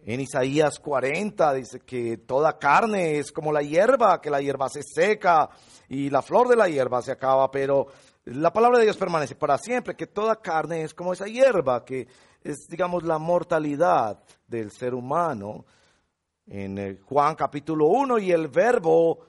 [0.06, 4.82] en Isaías 40 dice que toda carne es como la hierba, que la hierba se
[4.84, 5.50] seca
[5.88, 7.88] y la flor de la hierba se acaba, pero
[8.26, 12.08] la palabra de Dios permanece para siempre, que toda carne es como esa hierba, que
[12.44, 15.66] es, digamos, la mortalidad del ser humano.
[16.46, 19.20] En Juan capítulo 1 y el verbo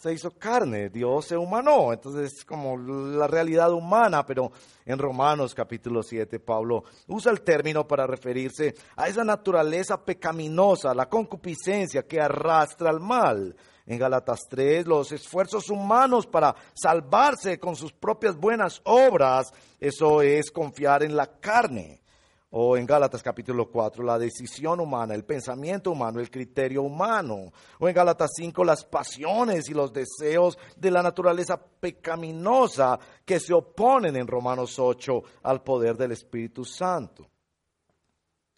[0.00, 1.92] se hizo carne, Dios se humanó.
[1.92, 4.52] Entonces es como la realidad humana, pero
[4.84, 11.08] en Romanos capítulo 7 Pablo usa el término para referirse a esa naturaleza pecaminosa, la
[11.08, 13.56] concupiscencia que arrastra al mal.
[13.86, 20.50] En Galatas 3, los esfuerzos humanos para salvarse con sus propias buenas obras, eso es
[20.50, 22.02] confiar en la carne
[22.50, 27.88] o en Gálatas capítulo 4, la decisión humana, el pensamiento humano, el criterio humano, o
[27.88, 34.16] en Gálatas 5, las pasiones y los deseos de la naturaleza pecaminosa que se oponen
[34.16, 37.28] en Romanos 8 al poder del Espíritu Santo.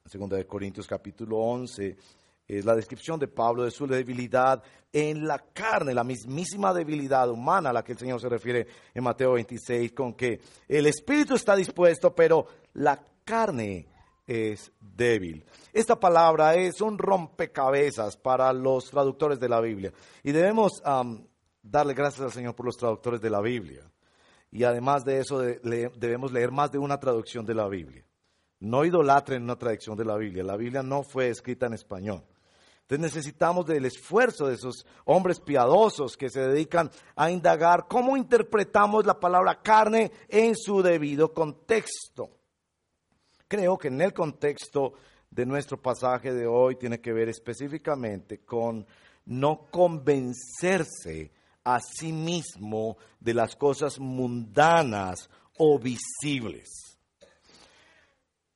[0.05, 1.97] En segunda de Corintios capítulo 11
[2.47, 7.71] es la descripción de Pablo de su debilidad en la carne, la mismísima debilidad humana
[7.71, 11.55] a la que el Señor se refiere en Mateo 26, con que el espíritu está
[11.55, 13.89] dispuesto, pero la carne
[14.31, 15.45] es débil.
[15.73, 20.83] Esta palabra es un rompecabezas para los traductores de la Biblia y debemos
[21.63, 23.83] darle gracias al Señor por los traductores de la Biblia.
[24.53, 28.05] Y además de eso debemos leer más de una traducción de la Biblia.
[28.61, 30.45] No idolatren una traducción de la Biblia.
[30.45, 32.23] La Biblia no fue escrita en español.
[32.83, 39.07] Entonces necesitamos del esfuerzo de esos hombres piadosos que se dedican a indagar cómo interpretamos
[39.07, 42.40] la palabra carne en su debido contexto
[43.51, 44.93] creo que en el contexto
[45.29, 48.87] de nuestro pasaje de hoy tiene que ver específicamente con
[49.27, 51.33] no convencerse
[51.65, 56.97] a sí mismo de las cosas mundanas o visibles.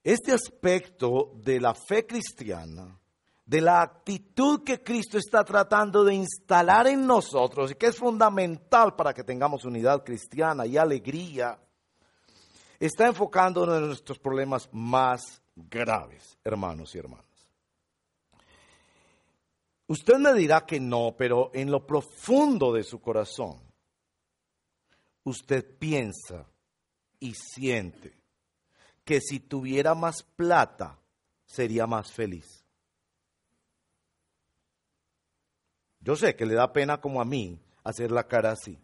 [0.04, 2.96] Este aspecto de la fe cristiana,
[3.44, 8.94] de la actitud que Cristo está tratando de instalar en nosotros y que es fundamental
[8.94, 11.58] para que tengamos unidad cristiana y alegría,
[12.86, 17.26] está enfocando en nuestros problemas más graves, hermanos y hermanas.
[19.86, 23.60] Usted me dirá que no, pero en lo profundo de su corazón,
[25.24, 26.46] usted piensa
[27.20, 28.18] y siente
[29.04, 30.98] que si tuviera más plata,
[31.44, 32.64] sería más feliz.
[36.00, 38.78] Yo sé que le da pena como a mí hacer la cara así.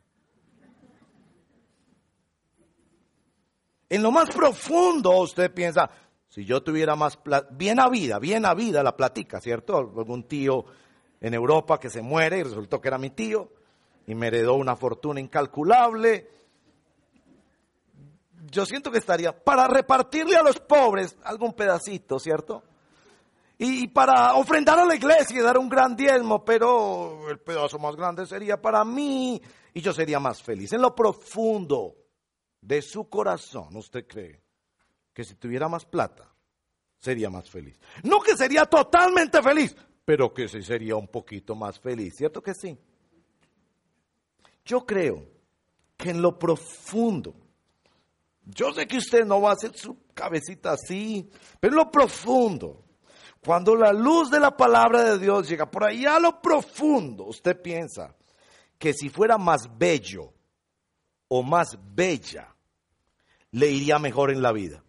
[3.90, 5.90] En lo más profundo usted piensa,
[6.28, 9.76] si yo tuviera más plata, bien a vida, bien a vida la platica, ¿cierto?
[9.76, 10.64] Algún tío
[11.20, 13.50] en Europa que se muere y resultó que era mi tío
[14.06, 16.30] y me heredó una fortuna incalculable.
[18.48, 22.62] Yo siento que estaría para repartirle a los pobres algún pedacito, ¿cierto?
[23.58, 27.96] Y para ofrendar a la iglesia y dar un gran diezmo, pero el pedazo más
[27.96, 29.42] grande sería para mí
[29.74, 30.72] y yo sería más feliz.
[30.72, 31.99] En lo profundo
[32.60, 34.42] de su corazón, ¿usted cree
[35.12, 36.30] que si tuviera más plata
[36.98, 37.78] sería más feliz?
[38.02, 42.54] No que sería totalmente feliz, pero que sí sería un poquito más feliz, ¿cierto que
[42.54, 42.78] sí?
[44.64, 45.26] Yo creo
[45.96, 47.34] que en lo profundo,
[48.44, 52.84] yo sé que usted no va a hacer su cabecita así, pero en lo profundo,
[53.44, 57.60] cuando la luz de la palabra de Dios llega por ahí a lo profundo, usted
[57.60, 58.14] piensa
[58.78, 60.32] que si fuera más bello
[61.32, 62.54] o más bella,
[63.52, 64.82] le iría mejor en la vida.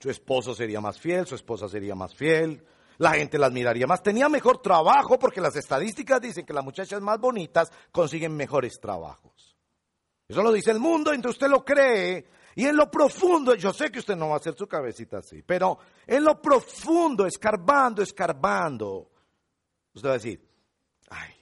[0.00, 2.64] Su esposo sería más fiel, su esposa sería más fiel,
[2.98, 4.02] la gente las miraría más.
[4.02, 9.56] Tenía mejor trabajo porque las estadísticas dicen que las muchachas más bonitas consiguen mejores trabajos.
[10.28, 12.26] Eso lo dice el mundo, entonces usted lo cree.
[12.56, 15.42] Y en lo profundo, yo sé que usted no va a hacer su cabecita así,
[15.42, 19.08] pero en lo profundo, escarbando, escarbando,
[19.92, 20.44] usted va a decir,
[21.10, 21.36] ay.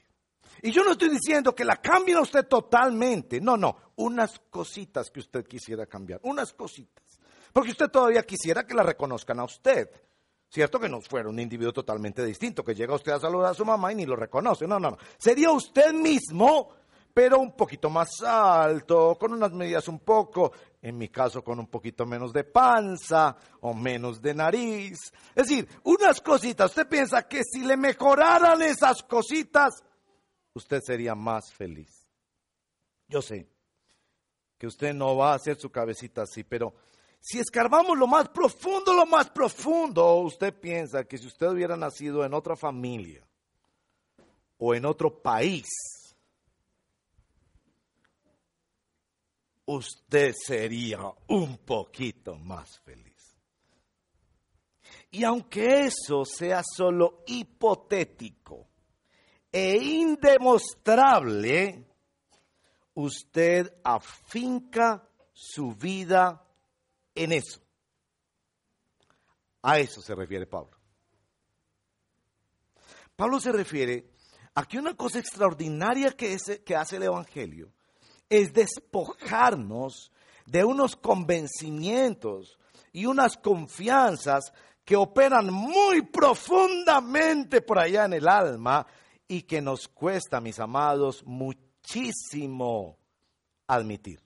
[0.65, 5.11] Y yo no estoy diciendo que la cambie a usted totalmente, no, no, unas cositas
[5.11, 7.05] que usted quisiera cambiar, unas cositas.
[7.53, 9.91] Porque usted todavía quisiera que la reconozcan a usted.
[10.49, 13.67] Cierto que no fuera un individuo totalmente distinto, que llega usted a saludar a su
[13.67, 14.67] mamá y ni lo reconoce.
[14.67, 14.97] No, no, no.
[15.19, 16.71] Sería usted mismo,
[17.13, 20.51] pero un poquito más alto, con unas medidas un poco,
[20.81, 25.13] en mi caso con un poquito menos de panza o menos de nariz.
[25.35, 26.71] Es decir, unas cositas.
[26.71, 29.85] Usted piensa que si le mejoraran esas cositas,
[30.55, 32.09] usted sería más feliz.
[33.09, 33.47] Yo sé
[34.57, 36.75] que usted no va a hacer su cabecita así, pero
[37.21, 42.25] si escarbamos lo más profundo, lo más profundo, usted piensa que si usted hubiera nacido
[42.25, 43.27] en otra familia
[44.59, 45.67] o en otro país,
[49.67, 53.15] usted sería un poquito más feliz.
[55.11, 58.69] Y aunque eso sea solo hipotético
[59.57, 61.87] e indemostrable,
[62.95, 66.45] usted afinca su vida
[67.15, 67.61] en eso.
[69.63, 70.77] A eso se refiere Pablo.
[73.15, 74.11] Pablo se refiere
[74.57, 77.73] a que una cosa extraordinaria que, que hace el Evangelio
[78.29, 80.11] es despojarnos
[80.47, 82.59] de unos convencimientos
[82.93, 84.53] y unas confianzas
[84.85, 88.85] que operan muy profundamente por allá en el alma
[89.29, 92.99] y que nos cuesta, mis amados, muchísimo
[93.67, 94.21] admitir.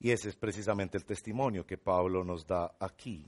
[0.00, 3.26] Y ese es precisamente el testimonio que Pablo nos da aquí.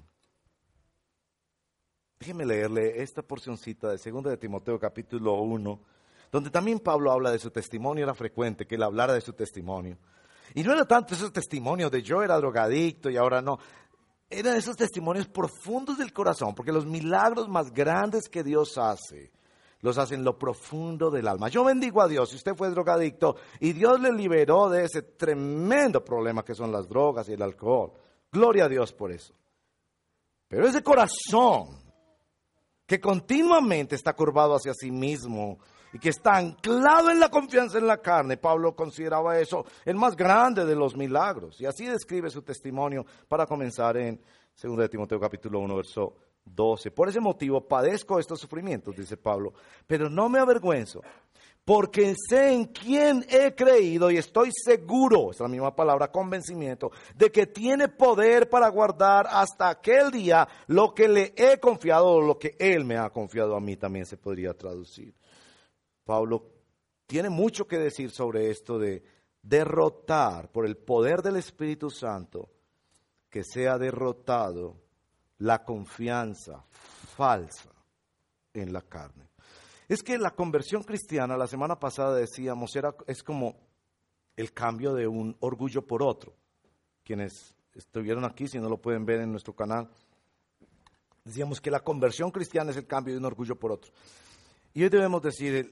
[2.20, 5.80] Déjeme leerle esta porcioncita de 2 de Timoteo capítulo 1,
[6.30, 9.96] donde también Pablo habla de su testimonio, era frecuente que él hablara de su testimonio.
[10.54, 13.58] Y no era tanto esos testimonios de yo era drogadicto y ahora no.
[14.30, 19.32] Eran esos testimonios profundos del corazón, porque los milagros más grandes que Dios hace
[19.82, 21.48] los hace en lo profundo del alma.
[21.48, 26.04] Yo bendigo a Dios, si usted fue drogadicto y Dios le liberó de ese tremendo
[26.04, 27.92] problema que son las drogas y el alcohol.
[28.30, 29.34] Gloria a Dios por eso.
[30.48, 31.78] Pero ese corazón
[32.86, 35.58] que continuamente está curvado hacia sí mismo
[35.92, 40.16] y que está anclado en la confianza en la carne, Pablo consideraba eso el más
[40.16, 41.60] grande de los milagros.
[41.60, 44.20] Y así describe su testimonio para comenzar en
[44.60, 46.90] 2 de Timoteo capítulo 1, verso 12.
[46.90, 49.52] Por ese motivo padezco estos sufrimientos, dice Pablo,
[49.86, 51.02] pero no me avergüenzo,
[51.64, 57.30] porque sé en quién he creído y estoy seguro, es la misma palabra, convencimiento, de
[57.30, 62.38] que tiene poder para guardar hasta aquel día lo que le he confiado o lo
[62.38, 65.14] que él me ha confiado a mí, también se podría traducir.
[66.10, 66.44] Pablo
[67.06, 69.04] tiene mucho que decir sobre esto de
[69.40, 72.50] derrotar por el poder del Espíritu Santo,
[73.28, 74.82] que sea derrotado
[75.38, 77.70] la confianza falsa
[78.52, 79.28] en la carne.
[79.86, 83.54] Es que la conversión cristiana, la semana pasada decíamos, era, es como
[84.34, 86.34] el cambio de un orgullo por otro.
[87.04, 89.88] Quienes estuvieron aquí, si no lo pueden ver en nuestro canal,
[91.24, 93.92] decíamos que la conversión cristiana es el cambio de un orgullo por otro.
[94.72, 95.70] Y hoy debemos decir,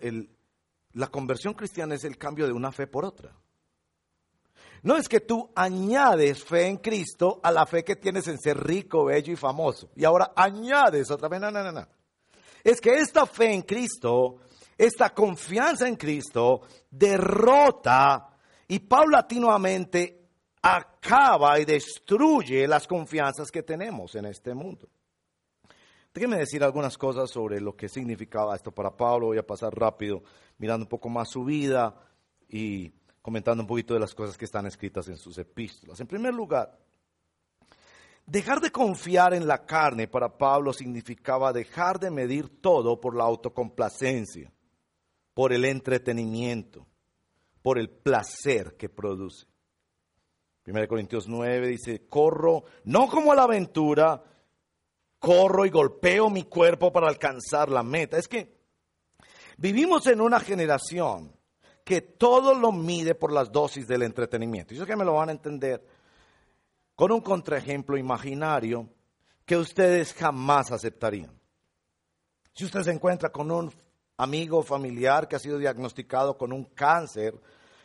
[0.92, 3.34] la conversión cristiana es el cambio de una fe por otra.
[4.82, 8.58] No es que tú añades fe en Cristo a la fe que tienes en ser
[8.58, 9.90] rico, bello y famoso.
[9.96, 11.98] Y ahora añades otra vez, no, no, no, no
[12.64, 14.40] es que esta fe en Cristo,
[14.76, 18.28] esta confianza en Cristo, derrota
[18.66, 20.28] y paulatinamente
[20.62, 24.88] acaba y destruye las confianzas que tenemos en este mundo.
[26.18, 29.26] Déjenme decir algunas cosas sobre lo que significaba esto para Pablo.
[29.26, 30.24] Voy a pasar rápido,
[30.58, 31.94] mirando un poco más su vida
[32.48, 32.92] y
[33.22, 36.00] comentando un poquito de las cosas que están escritas en sus epístolas.
[36.00, 36.76] En primer lugar,
[38.26, 43.24] Dejar de confiar en la carne para Pablo significaba dejar de medir todo por la
[43.24, 44.52] autocomplacencia,
[45.32, 46.84] por el entretenimiento,
[47.62, 49.46] por el placer que produce.
[50.66, 54.22] 1 Corintios 9 dice, corro no como a la aventura,
[55.18, 58.18] corro y golpeo mi cuerpo para alcanzar la meta.
[58.18, 58.56] Es que
[59.56, 61.36] vivimos en una generación
[61.84, 64.74] que todo lo mide por las dosis del entretenimiento.
[64.74, 65.84] Y eso que me lo van a entender
[66.94, 68.88] con un contraejemplo imaginario
[69.46, 71.38] que ustedes jamás aceptarían.
[72.52, 73.72] Si usted se encuentra con un
[74.18, 77.40] amigo familiar que ha sido diagnosticado con un cáncer,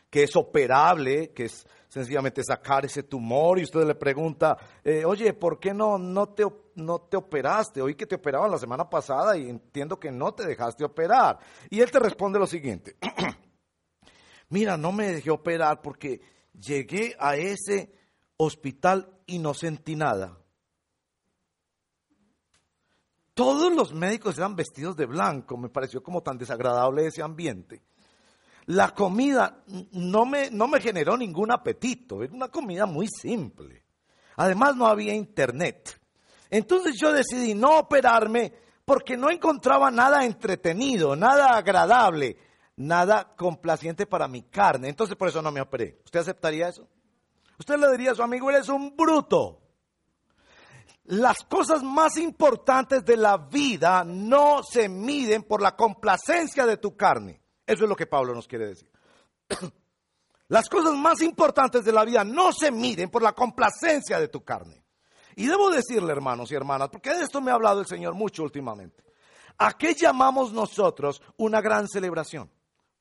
[0.10, 5.32] que es operable, que es sencillamente sacar ese tumor, y usted le pregunta, eh, oye,
[5.34, 7.84] ¿por qué no, no, te, no te operaste?
[7.84, 11.38] Oí que te operaban la semana pasada y entiendo que no te dejaste operar.
[11.70, 12.96] Y él te responde lo siguiente,
[14.50, 16.20] mira, no me dejé operar porque
[16.60, 17.94] llegué a ese
[18.38, 20.40] hospital y no sentí nada.
[23.36, 27.84] Todos los médicos eran vestidos de blanco, me pareció como tan desagradable ese ambiente.
[28.66, 33.84] La comida no me, no me generó ningún apetito, era una comida muy simple.
[34.38, 36.00] Además no había internet.
[36.50, 38.54] Entonces yo decidí no operarme
[38.86, 42.38] porque no encontraba nada entretenido, nada agradable,
[42.76, 44.90] nada complaciente para mi carne.
[44.90, 46.00] Entonces por eso no me operé.
[46.06, 46.88] ¿Usted aceptaría eso?
[47.60, 49.62] Usted le diría a su amigo, eres un bruto.
[51.06, 56.96] Las cosas más importantes de la vida no se miden por la complacencia de tu
[56.96, 57.43] carne.
[57.66, 58.90] Eso es lo que Pablo nos quiere decir.
[60.50, 64.44] Las cosas más importantes de la vida no se miden por la complacencia de tu
[64.44, 64.84] carne.
[65.36, 68.44] Y debo decirle, hermanos y hermanas, porque de esto me ha hablado el Señor mucho
[68.44, 69.04] últimamente.
[69.58, 72.52] ¿A qué llamamos nosotros una gran celebración?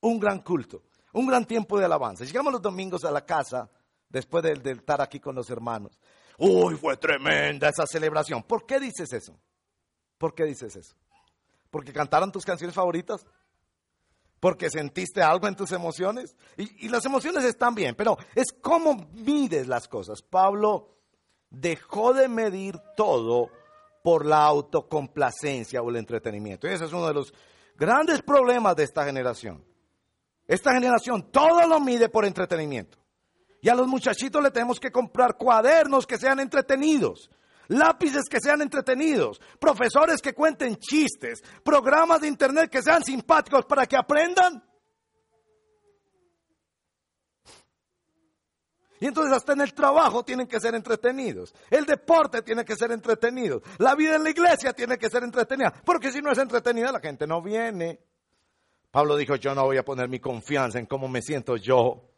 [0.00, 2.24] Un gran culto, un gran tiempo de alabanza.
[2.24, 3.70] Llegamos los domingos a la casa
[4.08, 5.98] después de, estar aquí con los hermanos.
[6.38, 8.42] Uy, fue tremenda esa celebración.
[8.42, 9.38] ¿Por qué dices eso?
[10.18, 10.94] ¿Por qué dices eso?
[11.70, 13.26] ¿Porque cantaron tus canciones favoritas?
[14.42, 16.34] ¿Porque sentiste algo en tus emociones?
[16.56, 20.20] Y, las emociones están bien, pero es cómo mides las cosas.
[20.20, 20.96] Pablo
[21.48, 23.50] dejó de medir todo
[24.02, 26.66] por la autocomplacencia o el entretenimiento.
[26.66, 27.32] Y ese es uno de los
[27.76, 29.64] grandes problemas de esta generación.
[30.48, 32.98] Esta generación todo lo mide por entretenimiento.
[33.60, 37.30] Y a los muchachitos le tenemos que comprar cuadernos que sean entretenidos,
[37.68, 43.86] lápices que sean entretenidos, profesores que cuenten chistes, programas de internet que sean simpáticos para
[43.86, 44.62] que aprendan.
[49.00, 51.52] Y entonces hasta en el trabajo tienen que ser entretenidos.
[51.68, 53.60] El deporte tiene que ser entretenido.
[53.78, 55.72] La vida en la iglesia tiene que ser entretenida.
[55.84, 57.98] Porque si no es entretenida, la gente no viene.
[58.92, 62.12] Pablo dijo, yo no voy a poner mi confianza en cómo me siento yo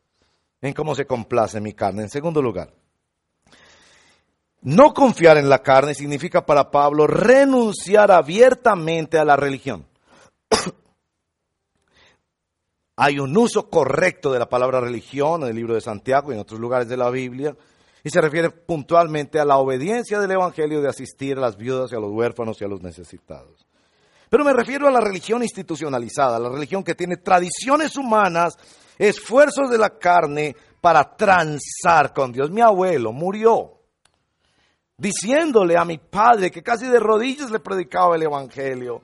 [0.65, 2.03] en cómo se complace mi carne.
[2.03, 2.73] En segundo lugar,
[4.65, 9.87] no confiar en la carne significa para Pablo renunciar abiertamente a la religión.
[12.97, 16.41] Hay un uso correcto de la palabra religión en el libro de Santiago y en
[16.41, 17.55] otros lugares de la Biblia,
[18.03, 21.97] y se refiere puntualmente a la obediencia del Evangelio de asistir a las viudas y
[21.97, 23.67] a los huérfanos y a los necesitados.
[24.31, 28.57] Pero me refiero a la religión institucionalizada, la religión que tiene tradiciones humanas
[28.99, 32.51] esfuerzos de la carne para transar con Dios.
[32.51, 33.74] Mi abuelo murió.
[34.97, 39.03] Diciéndole a mi padre que casi de rodillas le predicaba el Evangelio.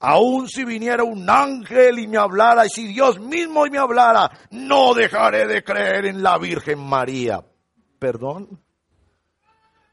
[0.00, 4.94] Aun si viniera un ángel y me hablara, y si Dios mismo me hablara, no
[4.94, 7.44] dejaré de creer en la Virgen María.
[8.00, 8.60] ¿Perdón?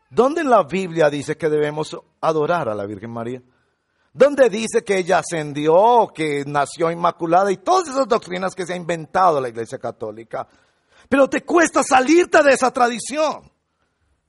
[0.09, 3.43] ¿Dónde en la Biblia dice que debemos adorar a la Virgen María?
[4.11, 8.75] ¿Dónde dice que ella ascendió, que nació inmaculada y todas esas doctrinas que se ha
[8.77, 10.47] inventado la Iglesia Católica?
[11.07, 13.51] Pero te cuesta salirte de esa tradición.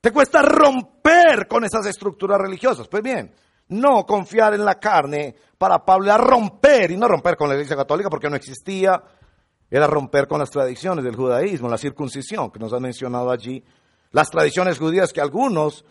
[0.01, 2.89] Te cuesta romper con esas estructuras religiosas.
[2.89, 3.35] Pues bien,
[3.69, 7.77] no confiar en la carne para Pablo era romper, y no romper con la Iglesia
[7.77, 9.03] Católica porque no existía,
[9.71, 13.63] era romper con las tradiciones del judaísmo, la circuncisión que nos han mencionado allí,
[14.11, 15.85] las tradiciones judías que algunos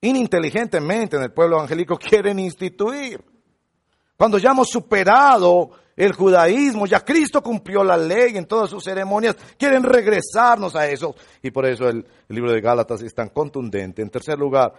[0.00, 3.24] ininteligentemente en el pueblo evangélico quieren instituir.
[4.16, 9.36] Cuando ya hemos superado el judaísmo, ya Cristo cumplió la ley en todas sus ceremonias,
[9.56, 11.14] quieren regresarnos a eso.
[11.42, 14.02] Y por eso el, libro de Gálatas es tan contundente.
[14.02, 14.74] En tercer lugar,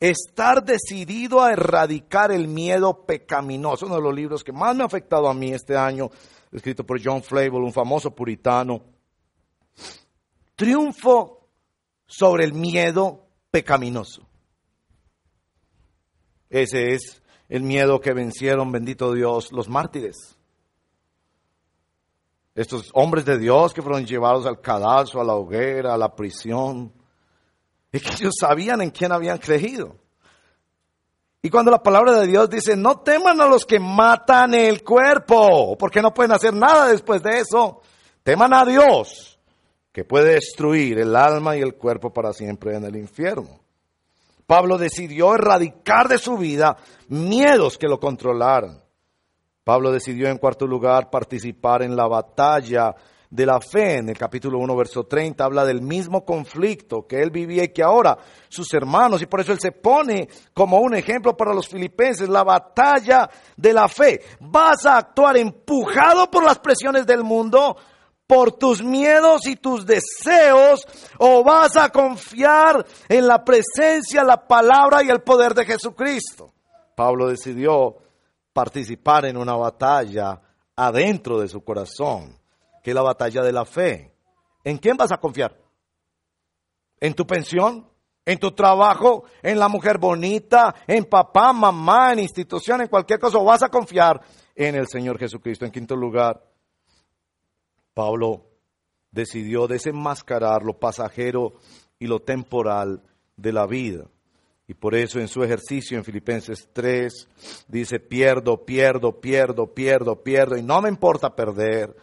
[0.00, 4.86] estar decidido a erradicar el miedo pecaminoso, uno de los libros que más me ha
[4.86, 6.10] afectado a mí este año,
[6.50, 8.82] escrito por John Flavel, un famoso puritano.
[10.56, 11.48] Triunfo
[12.06, 14.26] sobre el miedo pecaminoso.
[16.48, 20.36] Ese es el miedo que vencieron, bendito Dios, los mártires.
[22.54, 26.92] Estos hombres de Dios que fueron llevados al cadalso, a la hoguera, a la prisión.
[27.92, 29.96] Y que ellos sabían en quién habían creído.
[31.42, 35.76] Y cuando la palabra de Dios dice, no teman a los que matan el cuerpo,
[35.78, 37.82] porque no pueden hacer nada después de eso.
[38.24, 39.38] Teman a Dios,
[39.92, 43.60] que puede destruir el alma y el cuerpo para siempre en el infierno.
[44.46, 46.76] Pablo decidió erradicar de su vida
[47.08, 48.82] miedos que lo controlaran.
[49.64, 52.94] Pablo decidió en cuarto lugar participar en la batalla
[53.28, 53.98] de la fe.
[53.98, 57.82] En el capítulo 1, verso 30 habla del mismo conflicto que él vivía y que
[57.82, 58.16] ahora
[58.48, 62.44] sus hermanos, y por eso él se pone como un ejemplo para los filipenses, la
[62.44, 64.20] batalla de la fe.
[64.38, 67.76] ¿Vas a actuar empujado por las presiones del mundo?
[68.26, 70.86] Por tus miedos y tus deseos
[71.18, 76.52] o vas a confiar en la presencia, la palabra y el poder de Jesucristo.
[76.96, 77.96] Pablo decidió
[78.52, 80.40] participar en una batalla
[80.74, 82.38] adentro de su corazón,
[82.82, 84.12] que es la batalla de la fe.
[84.64, 85.56] ¿En quién vas a confiar?
[86.98, 87.88] ¿En tu pensión?
[88.24, 89.24] ¿En tu trabajo?
[89.42, 90.74] ¿En la mujer bonita?
[90.86, 92.12] ¿En papá, mamá?
[92.12, 92.80] ¿En institución?
[92.80, 93.38] ¿En cualquier cosa?
[93.38, 94.20] ¿O vas a confiar
[94.54, 95.64] en el Señor Jesucristo?
[95.64, 96.42] En quinto lugar,
[97.96, 98.44] Pablo
[99.10, 101.54] decidió desenmascarar lo pasajero
[101.98, 103.02] y lo temporal
[103.38, 104.04] de la vida.
[104.68, 107.26] Y por eso en su ejercicio en Filipenses 3
[107.68, 111.96] dice, pierdo, pierdo, pierdo, pierdo, pierdo, y no me importa perder,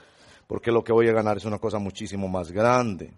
[0.47, 3.13] porque lo que voy a ganar es una cosa muchísimo más grande.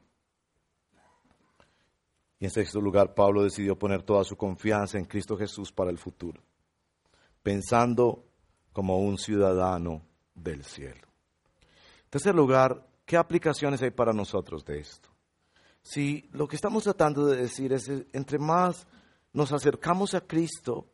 [2.39, 5.97] Y en sexto lugar, Pablo decidió poner toda su confianza en Cristo Jesús para el
[5.97, 6.41] futuro,
[7.41, 8.26] pensando
[8.73, 10.01] como un ciudadano
[10.34, 11.14] del cielo.
[12.16, 15.09] Tercer lugar, ¿qué aplicaciones hay para nosotros de esto?
[15.84, 18.88] Si lo que estamos tratando de decir es, entre más
[19.34, 20.86] nos acercamos a Cristo,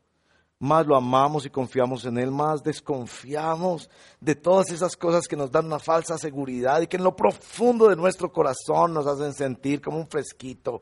[0.57, 3.87] más lo amamos y confiamos en Él, más desconfiamos
[4.19, 7.87] de todas esas cosas que nos dan una falsa seguridad y que en lo profundo
[7.87, 10.81] de nuestro corazón nos hacen sentir como un fresquito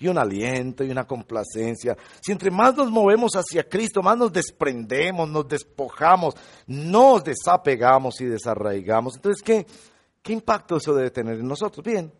[0.00, 1.96] y un aliento y una complacencia.
[2.22, 6.34] Si entre más nos movemos hacia Cristo, más nos desprendemos, nos despojamos,
[6.66, 9.16] nos desapegamos y desarraigamos.
[9.16, 9.66] Entonces, ¿qué,
[10.22, 11.84] qué impacto eso debe tener en nosotros?
[11.84, 12.10] Bien,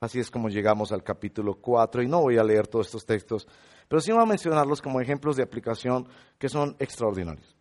[0.00, 3.46] así es como llegamos al capítulo 4 y no voy a leer todos estos textos,
[3.86, 7.54] pero sí voy a mencionarlos como ejemplos de aplicación que son extraordinarios.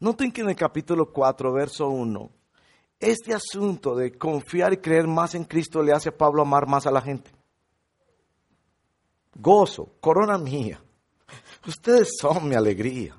[0.00, 2.30] Noten que en el capítulo 4, verso 1,
[3.00, 6.86] este asunto de confiar y creer más en Cristo le hace a Pablo amar más
[6.86, 7.30] a la gente
[9.34, 10.80] gozo, corona mía.
[11.66, 13.16] Ustedes son mi alegría.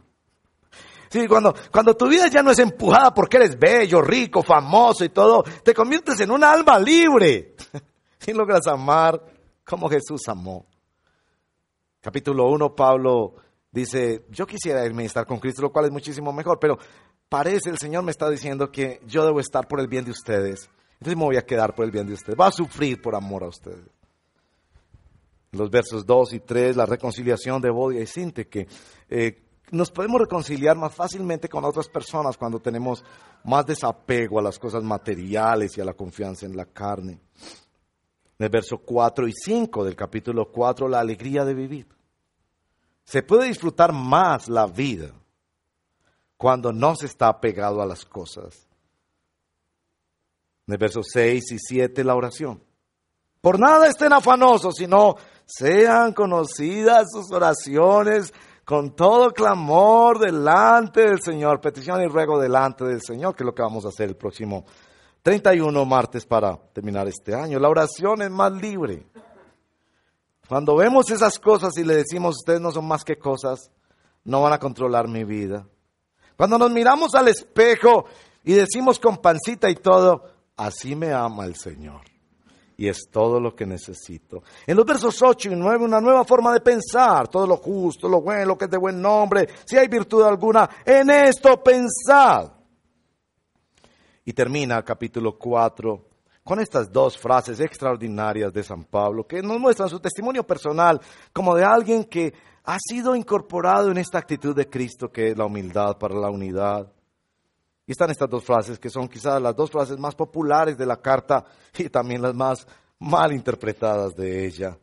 [1.10, 5.10] Sí, cuando, cuando tu vida ya no es empujada porque eres bello, rico, famoso y
[5.10, 7.56] todo, te conviertes en un alma libre.
[8.18, 9.22] Si logras amar
[9.64, 10.66] como Jesús amó.
[12.02, 13.36] Capítulo 1, Pablo
[13.70, 16.80] dice, yo quisiera irme y estar con Cristo, lo cual es muchísimo mejor, pero
[17.30, 20.72] parece el Señor me está diciendo que yo debo estar por el bien de ustedes.
[20.94, 22.40] Entonces me voy a quedar por el bien de ustedes.
[22.40, 23.95] Va a sufrir por amor a ustedes
[25.56, 28.68] los versos 2 y 3, la reconciliación de Bodia y Sinte, que
[29.10, 33.04] eh, nos podemos reconciliar más fácilmente con otras personas cuando tenemos
[33.44, 37.20] más desapego a las cosas materiales y a la confianza en la carne.
[38.38, 41.88] En el verso 4 y 5 del capítulo 4, la alegría de vivir.
[43.04, 45.12] Se puede disfrutar más la vida
[46.38, 48.68] cuando no se está apegado a las cosas.
[50.68, 52.62] En el verso 6 y 7, la oración.
[53.46, 58.34] Por nada estén afanosos, sino sean conocidas sus oraciones
[58.66, 63.54] con todo clamor delante del Señor, petición y ruego delante del Señor, que es lo
[63.54, 64.66] que vamos a hacer el próximo
[65.22, 67.60] 31 martes para terminar este año.
[67.60, 69.06] La oración es más libre.
[70.50, 73.70] Cuando vemos esas cosas y le decimos, ustedes no son más que cosas,
[74.24, 75.68] no van a controlar mi vida.
[76.36, 78.06] Cuando nos miramos al espejo
[78.44, 80.24] y decimos con pancita y todo,
[80.58, 82.15] así me ama el Señor
[82.78, 84.44] y es todo lo que necesito.
[84.66, 88.22] En los versos 8 y 9, una nueva forma de pensar, todo lo justo, lo
[88.22, 92.52] bueno, lo que es de buen nombre, si hay virtud alguna, en esto pensad.
[94.26, 96.10] Y termina el capítulo 4
[96.44, 101.02] con estas dos frases extraordinarias de San Pablo que nos muestran su testimonio personal
[101.34, 105.46] como de alguien que ha sido incorporado en esta actitud de Cristo que es la
[105.46, 106.92] humildad para la unidad.
[107.88, 110.98] Y están estas dos frases que son quizás las dos frases más populares de la
[110.98, 111.46] carta
[111.78, 112.68] y también las más
[113.00, 114.78] mal interpretadas de ella.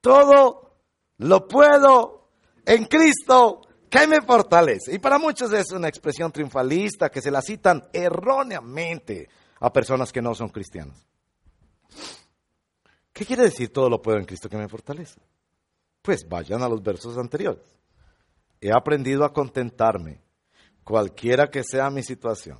[0.00, 0.76] Todo
[1.18, 2.28] lo puedo
[2.64, 4.94] en Cristo que me fortalece.
[4.94, 9.28] Y para muchos es una expresión triunfalista que se la citan erróneamente
[9.60, 11.06] a personas que no son cristianas.
[13.12, 15.20] ¿Qué quiere decir todo lo puedo en Cristo que me fortalece?
[16.02, 17.64] Pues vayan a los versos anteriores.
[18.60, 20.20] He aprendido a contentarme
[20.84, 22.58] cualquiera que sea mi situación.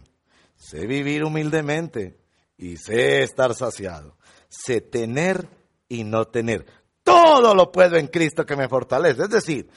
[0.56, 2.18] Sé vivir humildemente
[2.56, 4.16] y sé estar saciado.
[4.48, 5.48] Sé tener
[5.88, 6.66] y no tener.
[7.02, 9.22] Todo lo puedo en Cristo que me fortalece.
[9.24, 9.68] Es decir,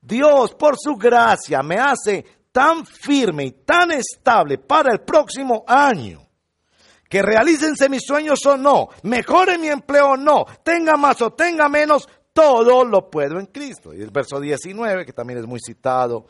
[0.00, 6.26] Dios por su gracia me hace tan firme y tan estable para el próximo año.
[7.08, 11.68] Que realícense mis sueños o no, mejore mi empleo o no, tenga más o tenga
[11.68, 13.92] menos, todo lo puedo en Cristo.
[13.92, 16.26] Y el verso 19, que también es muy citado,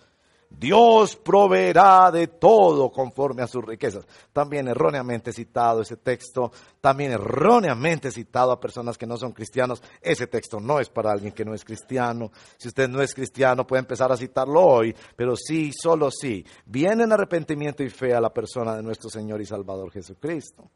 [0.59, 4.07] Dios proveerá de todo conforme a sus riquezas.
[4.32, 9.82] También erróneamente citado ese texto, también erróneamente citado a personas que no son cristianos.
[10.00, 12.30] Ese texto no es para alguien que no es cristiano.
[12.57, 17.05] Si usted no es cristiano, puede empezar a citarlo hoy, pero sí, solo sí, viene
[17.05, 20.70] en arrepentimiento y fe a la persona de nuestro Señor y Salvador Jesucristo.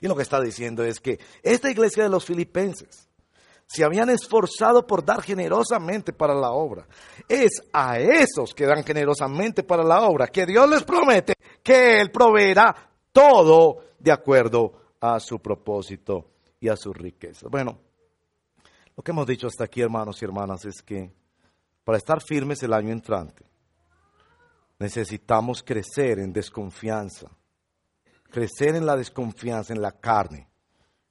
[0.00, 3.05] Y lo que está diciendo es que esta iglesia de los filipenses,
[3.66, 6.86] se habían esforzado por dar generosamente para la obra.
[7.28, 12.10] Es a esos que dan generosamente para la obra que Dios les promete que Él
[12.10, 12.74] proveerá
[13.12, 17.48] todo de acuerdo a su propósito y a su riqueza.
[17.50, 17.78] Bueno,
[18.96, 21.10] lo que hemos dicho hasta aquí, hermanos y hermanas, es que
[21.82, 23.44] para estar firmes el año entrante,
[24.78, 27.30] necesitamos crecer en desconfianza,
[28.30, 30.48] crecer en la desconfianza, en la carne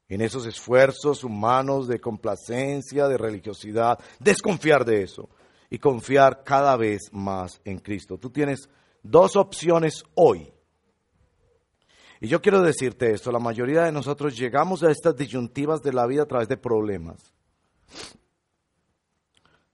[0.07, 5.29] en esos esfuerzos humanos de complacencia, de religiosidad, desconfiar de eso
[5.69, 8.17] y confiar cada vez más en Cristo.
[8.17, 8.69] Tú tienes
[9.01, 10.51] dos opciones hoy.
[12.21, 16.05] Y yo quiero decirte esto, la mayoría de nosotros llegamos a estas disyuntivas de la
[16.05, 17.33] vida a través de problemas.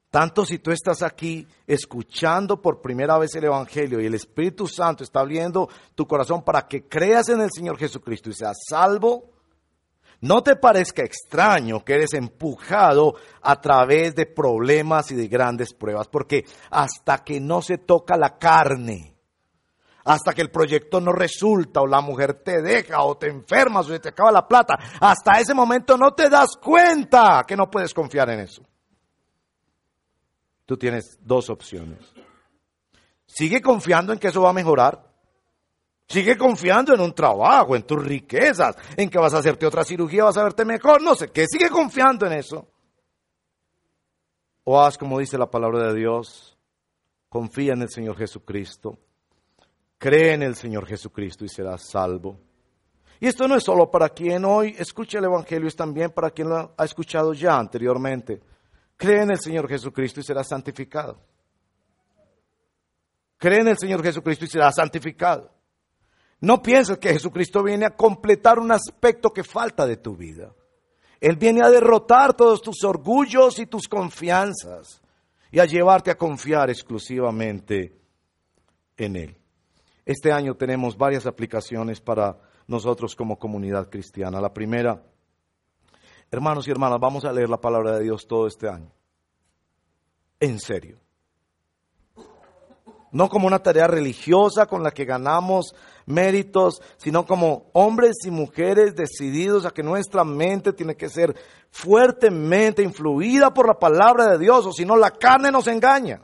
[0.09, 5.05] Tanto si tú estás aquí escuchando por primera vez el Evangelio y el Espíritu Santo
[5.05, 9.29] está abriendo tu corazón para que creas en el Señor Jesucristo y seas salvo,
[10.21, 16.07] no te parezca extraño que eres empujado a través de problemas y de grandes pruebas,
[16.07, 19.15] porque hasta que no se toca la carne,
[20.05, 23.89] hasta que el proyecto no resulta o la mujer te deja o te enfermas o
[23.89, 27.93] se te acaba la plata, hasta ese momento no te das cuenta que no puedes
[27.93, 28.61] confiar en eso.
[30.67, 31.99] Tú tienes dos opciones.
[33.25, 35.10] Sigue confiando en que eso va a mejorar
[36.11, 40.25] Sigue confiando en un trabajo, en tus riquezas, en que vas a hacerte otra cirugía,
[40.25, 41.45] vas a verte mejor, no sé qué.
[41.47, 42.67] Sigue confiando en eso.
[44.65, 46.57] O haz como dice la palabra de Dios,
[47.29, 48.99] confía en el Señor Jesucristo,
[49.97, 52.37] cree en el Señor Jesucristo y serás salvo.
[53.21, 56.49] Y esto no es solo para quien hoy escucha el Evangelio, es también para quien
[56.49, 58.41] lo ha escuchado ya anteriormente.
[58.97, 61.21] Cree en el Señor Jesucristo y serás santificado.
[63.37, 65.60] Cree en el Señor Jesucristo y serás santificado.
[66.41, 70.53] No pienses que Jesucristo viene a completar un aspecto que falta de tu vida.
[71.19, 75.01] Él viene a derrotar todos tus orgullos y tus confianzas
[75.51, 77.95] y a llevarte a confiar exclusivamente
[78.97, 79.37] en Él.
[80.03, 84.41] Este año tenemos varias aplicaciones para nosotros como comunidad cristiana.
[84.41, 85.03] La primera,
[86.31, 88.91] hermanos y hermanas, vamos a leer la palabra de Dios todo este año.
[90.39, 90.97] En serio
[93.11, 98.95] no como una tarea religiosa con la que ganamos méritos, sino como hombres y mujeres
[98.95, 101.35] decididos a que nuestra mente tiene que ser
[101.69, 106.21] fuertemente influida por la palabra de Dios, o si no la carne nos engaña.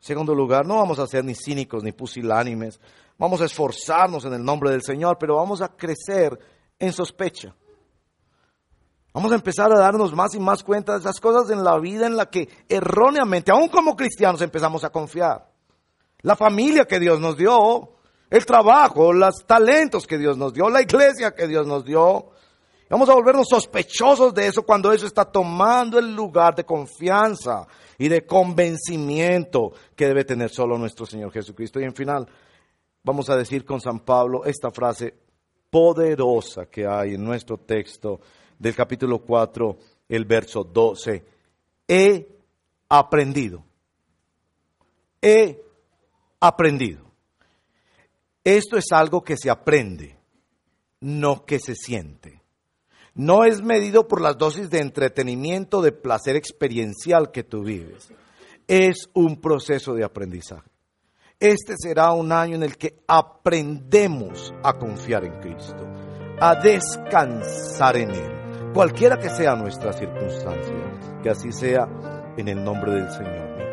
[0.00, 2.78] segundo lugar, no vamos a ser ni cínicos ni pusilánimes,
[3.16, 6.38] vamos a esforzarnos en el nombre del Señor, pero vamos a crecer
[6.78, 7.54] en sospecha.
[9.14, 12.08] Vamos a empezar a darnos más y más cuenta de esas cosas en la vida
[12.08, 15.48] en la que erróneamente, aún como cristianos, empezamos a confiar.
[16.22, 17.90] La familia que Dios nos dio,
[18.28, 22.30] el trabajo, los talentos que Dios nos dio, la iglesia que Dios nos dio.
[22.90, 28.08] Vamos a volvernos sospechosos de eso cuando eso está tomando el lugar de confianza y
[28.08, 31.78] de convencimiento que debe tener solo nuestro Señor Jesucristo.
[31.78, 32.26] Y en final,
[33.04, 35.14] vamos a decir con San Pablo esta frase
[35.70, 38.18] poderosa que hay en nuestro texto
[38.58, 39.78] del capítulo 4,
[40.08, 41.24] el verso 12.
[41.88, 42.28] He
[42.88, 43.64] aprendido.
[45.20, 45.62] He
[46.40, 47.04] aprendido.
[48.44, 50.18] Esto es algo que se aprende,
[51.00, 52.42] no que se siente.
[53.14, 58.12] No es medido por las dosis de entretenimiento, de placer experiencial que tú vives.
[58.66, 60.68] Es un proceso de aprendizaje.
[61.38, 65.86] Este será un año en el que aprendemos a confiar en Cristo,
[66.40, 68.33] a descansar en Él,
[68.74, 70.74] cualquiera que sea nuestra circunstancia.
[71.22, 71.88] Que así sea
[72.36, 73.63] en el nombre del Señor.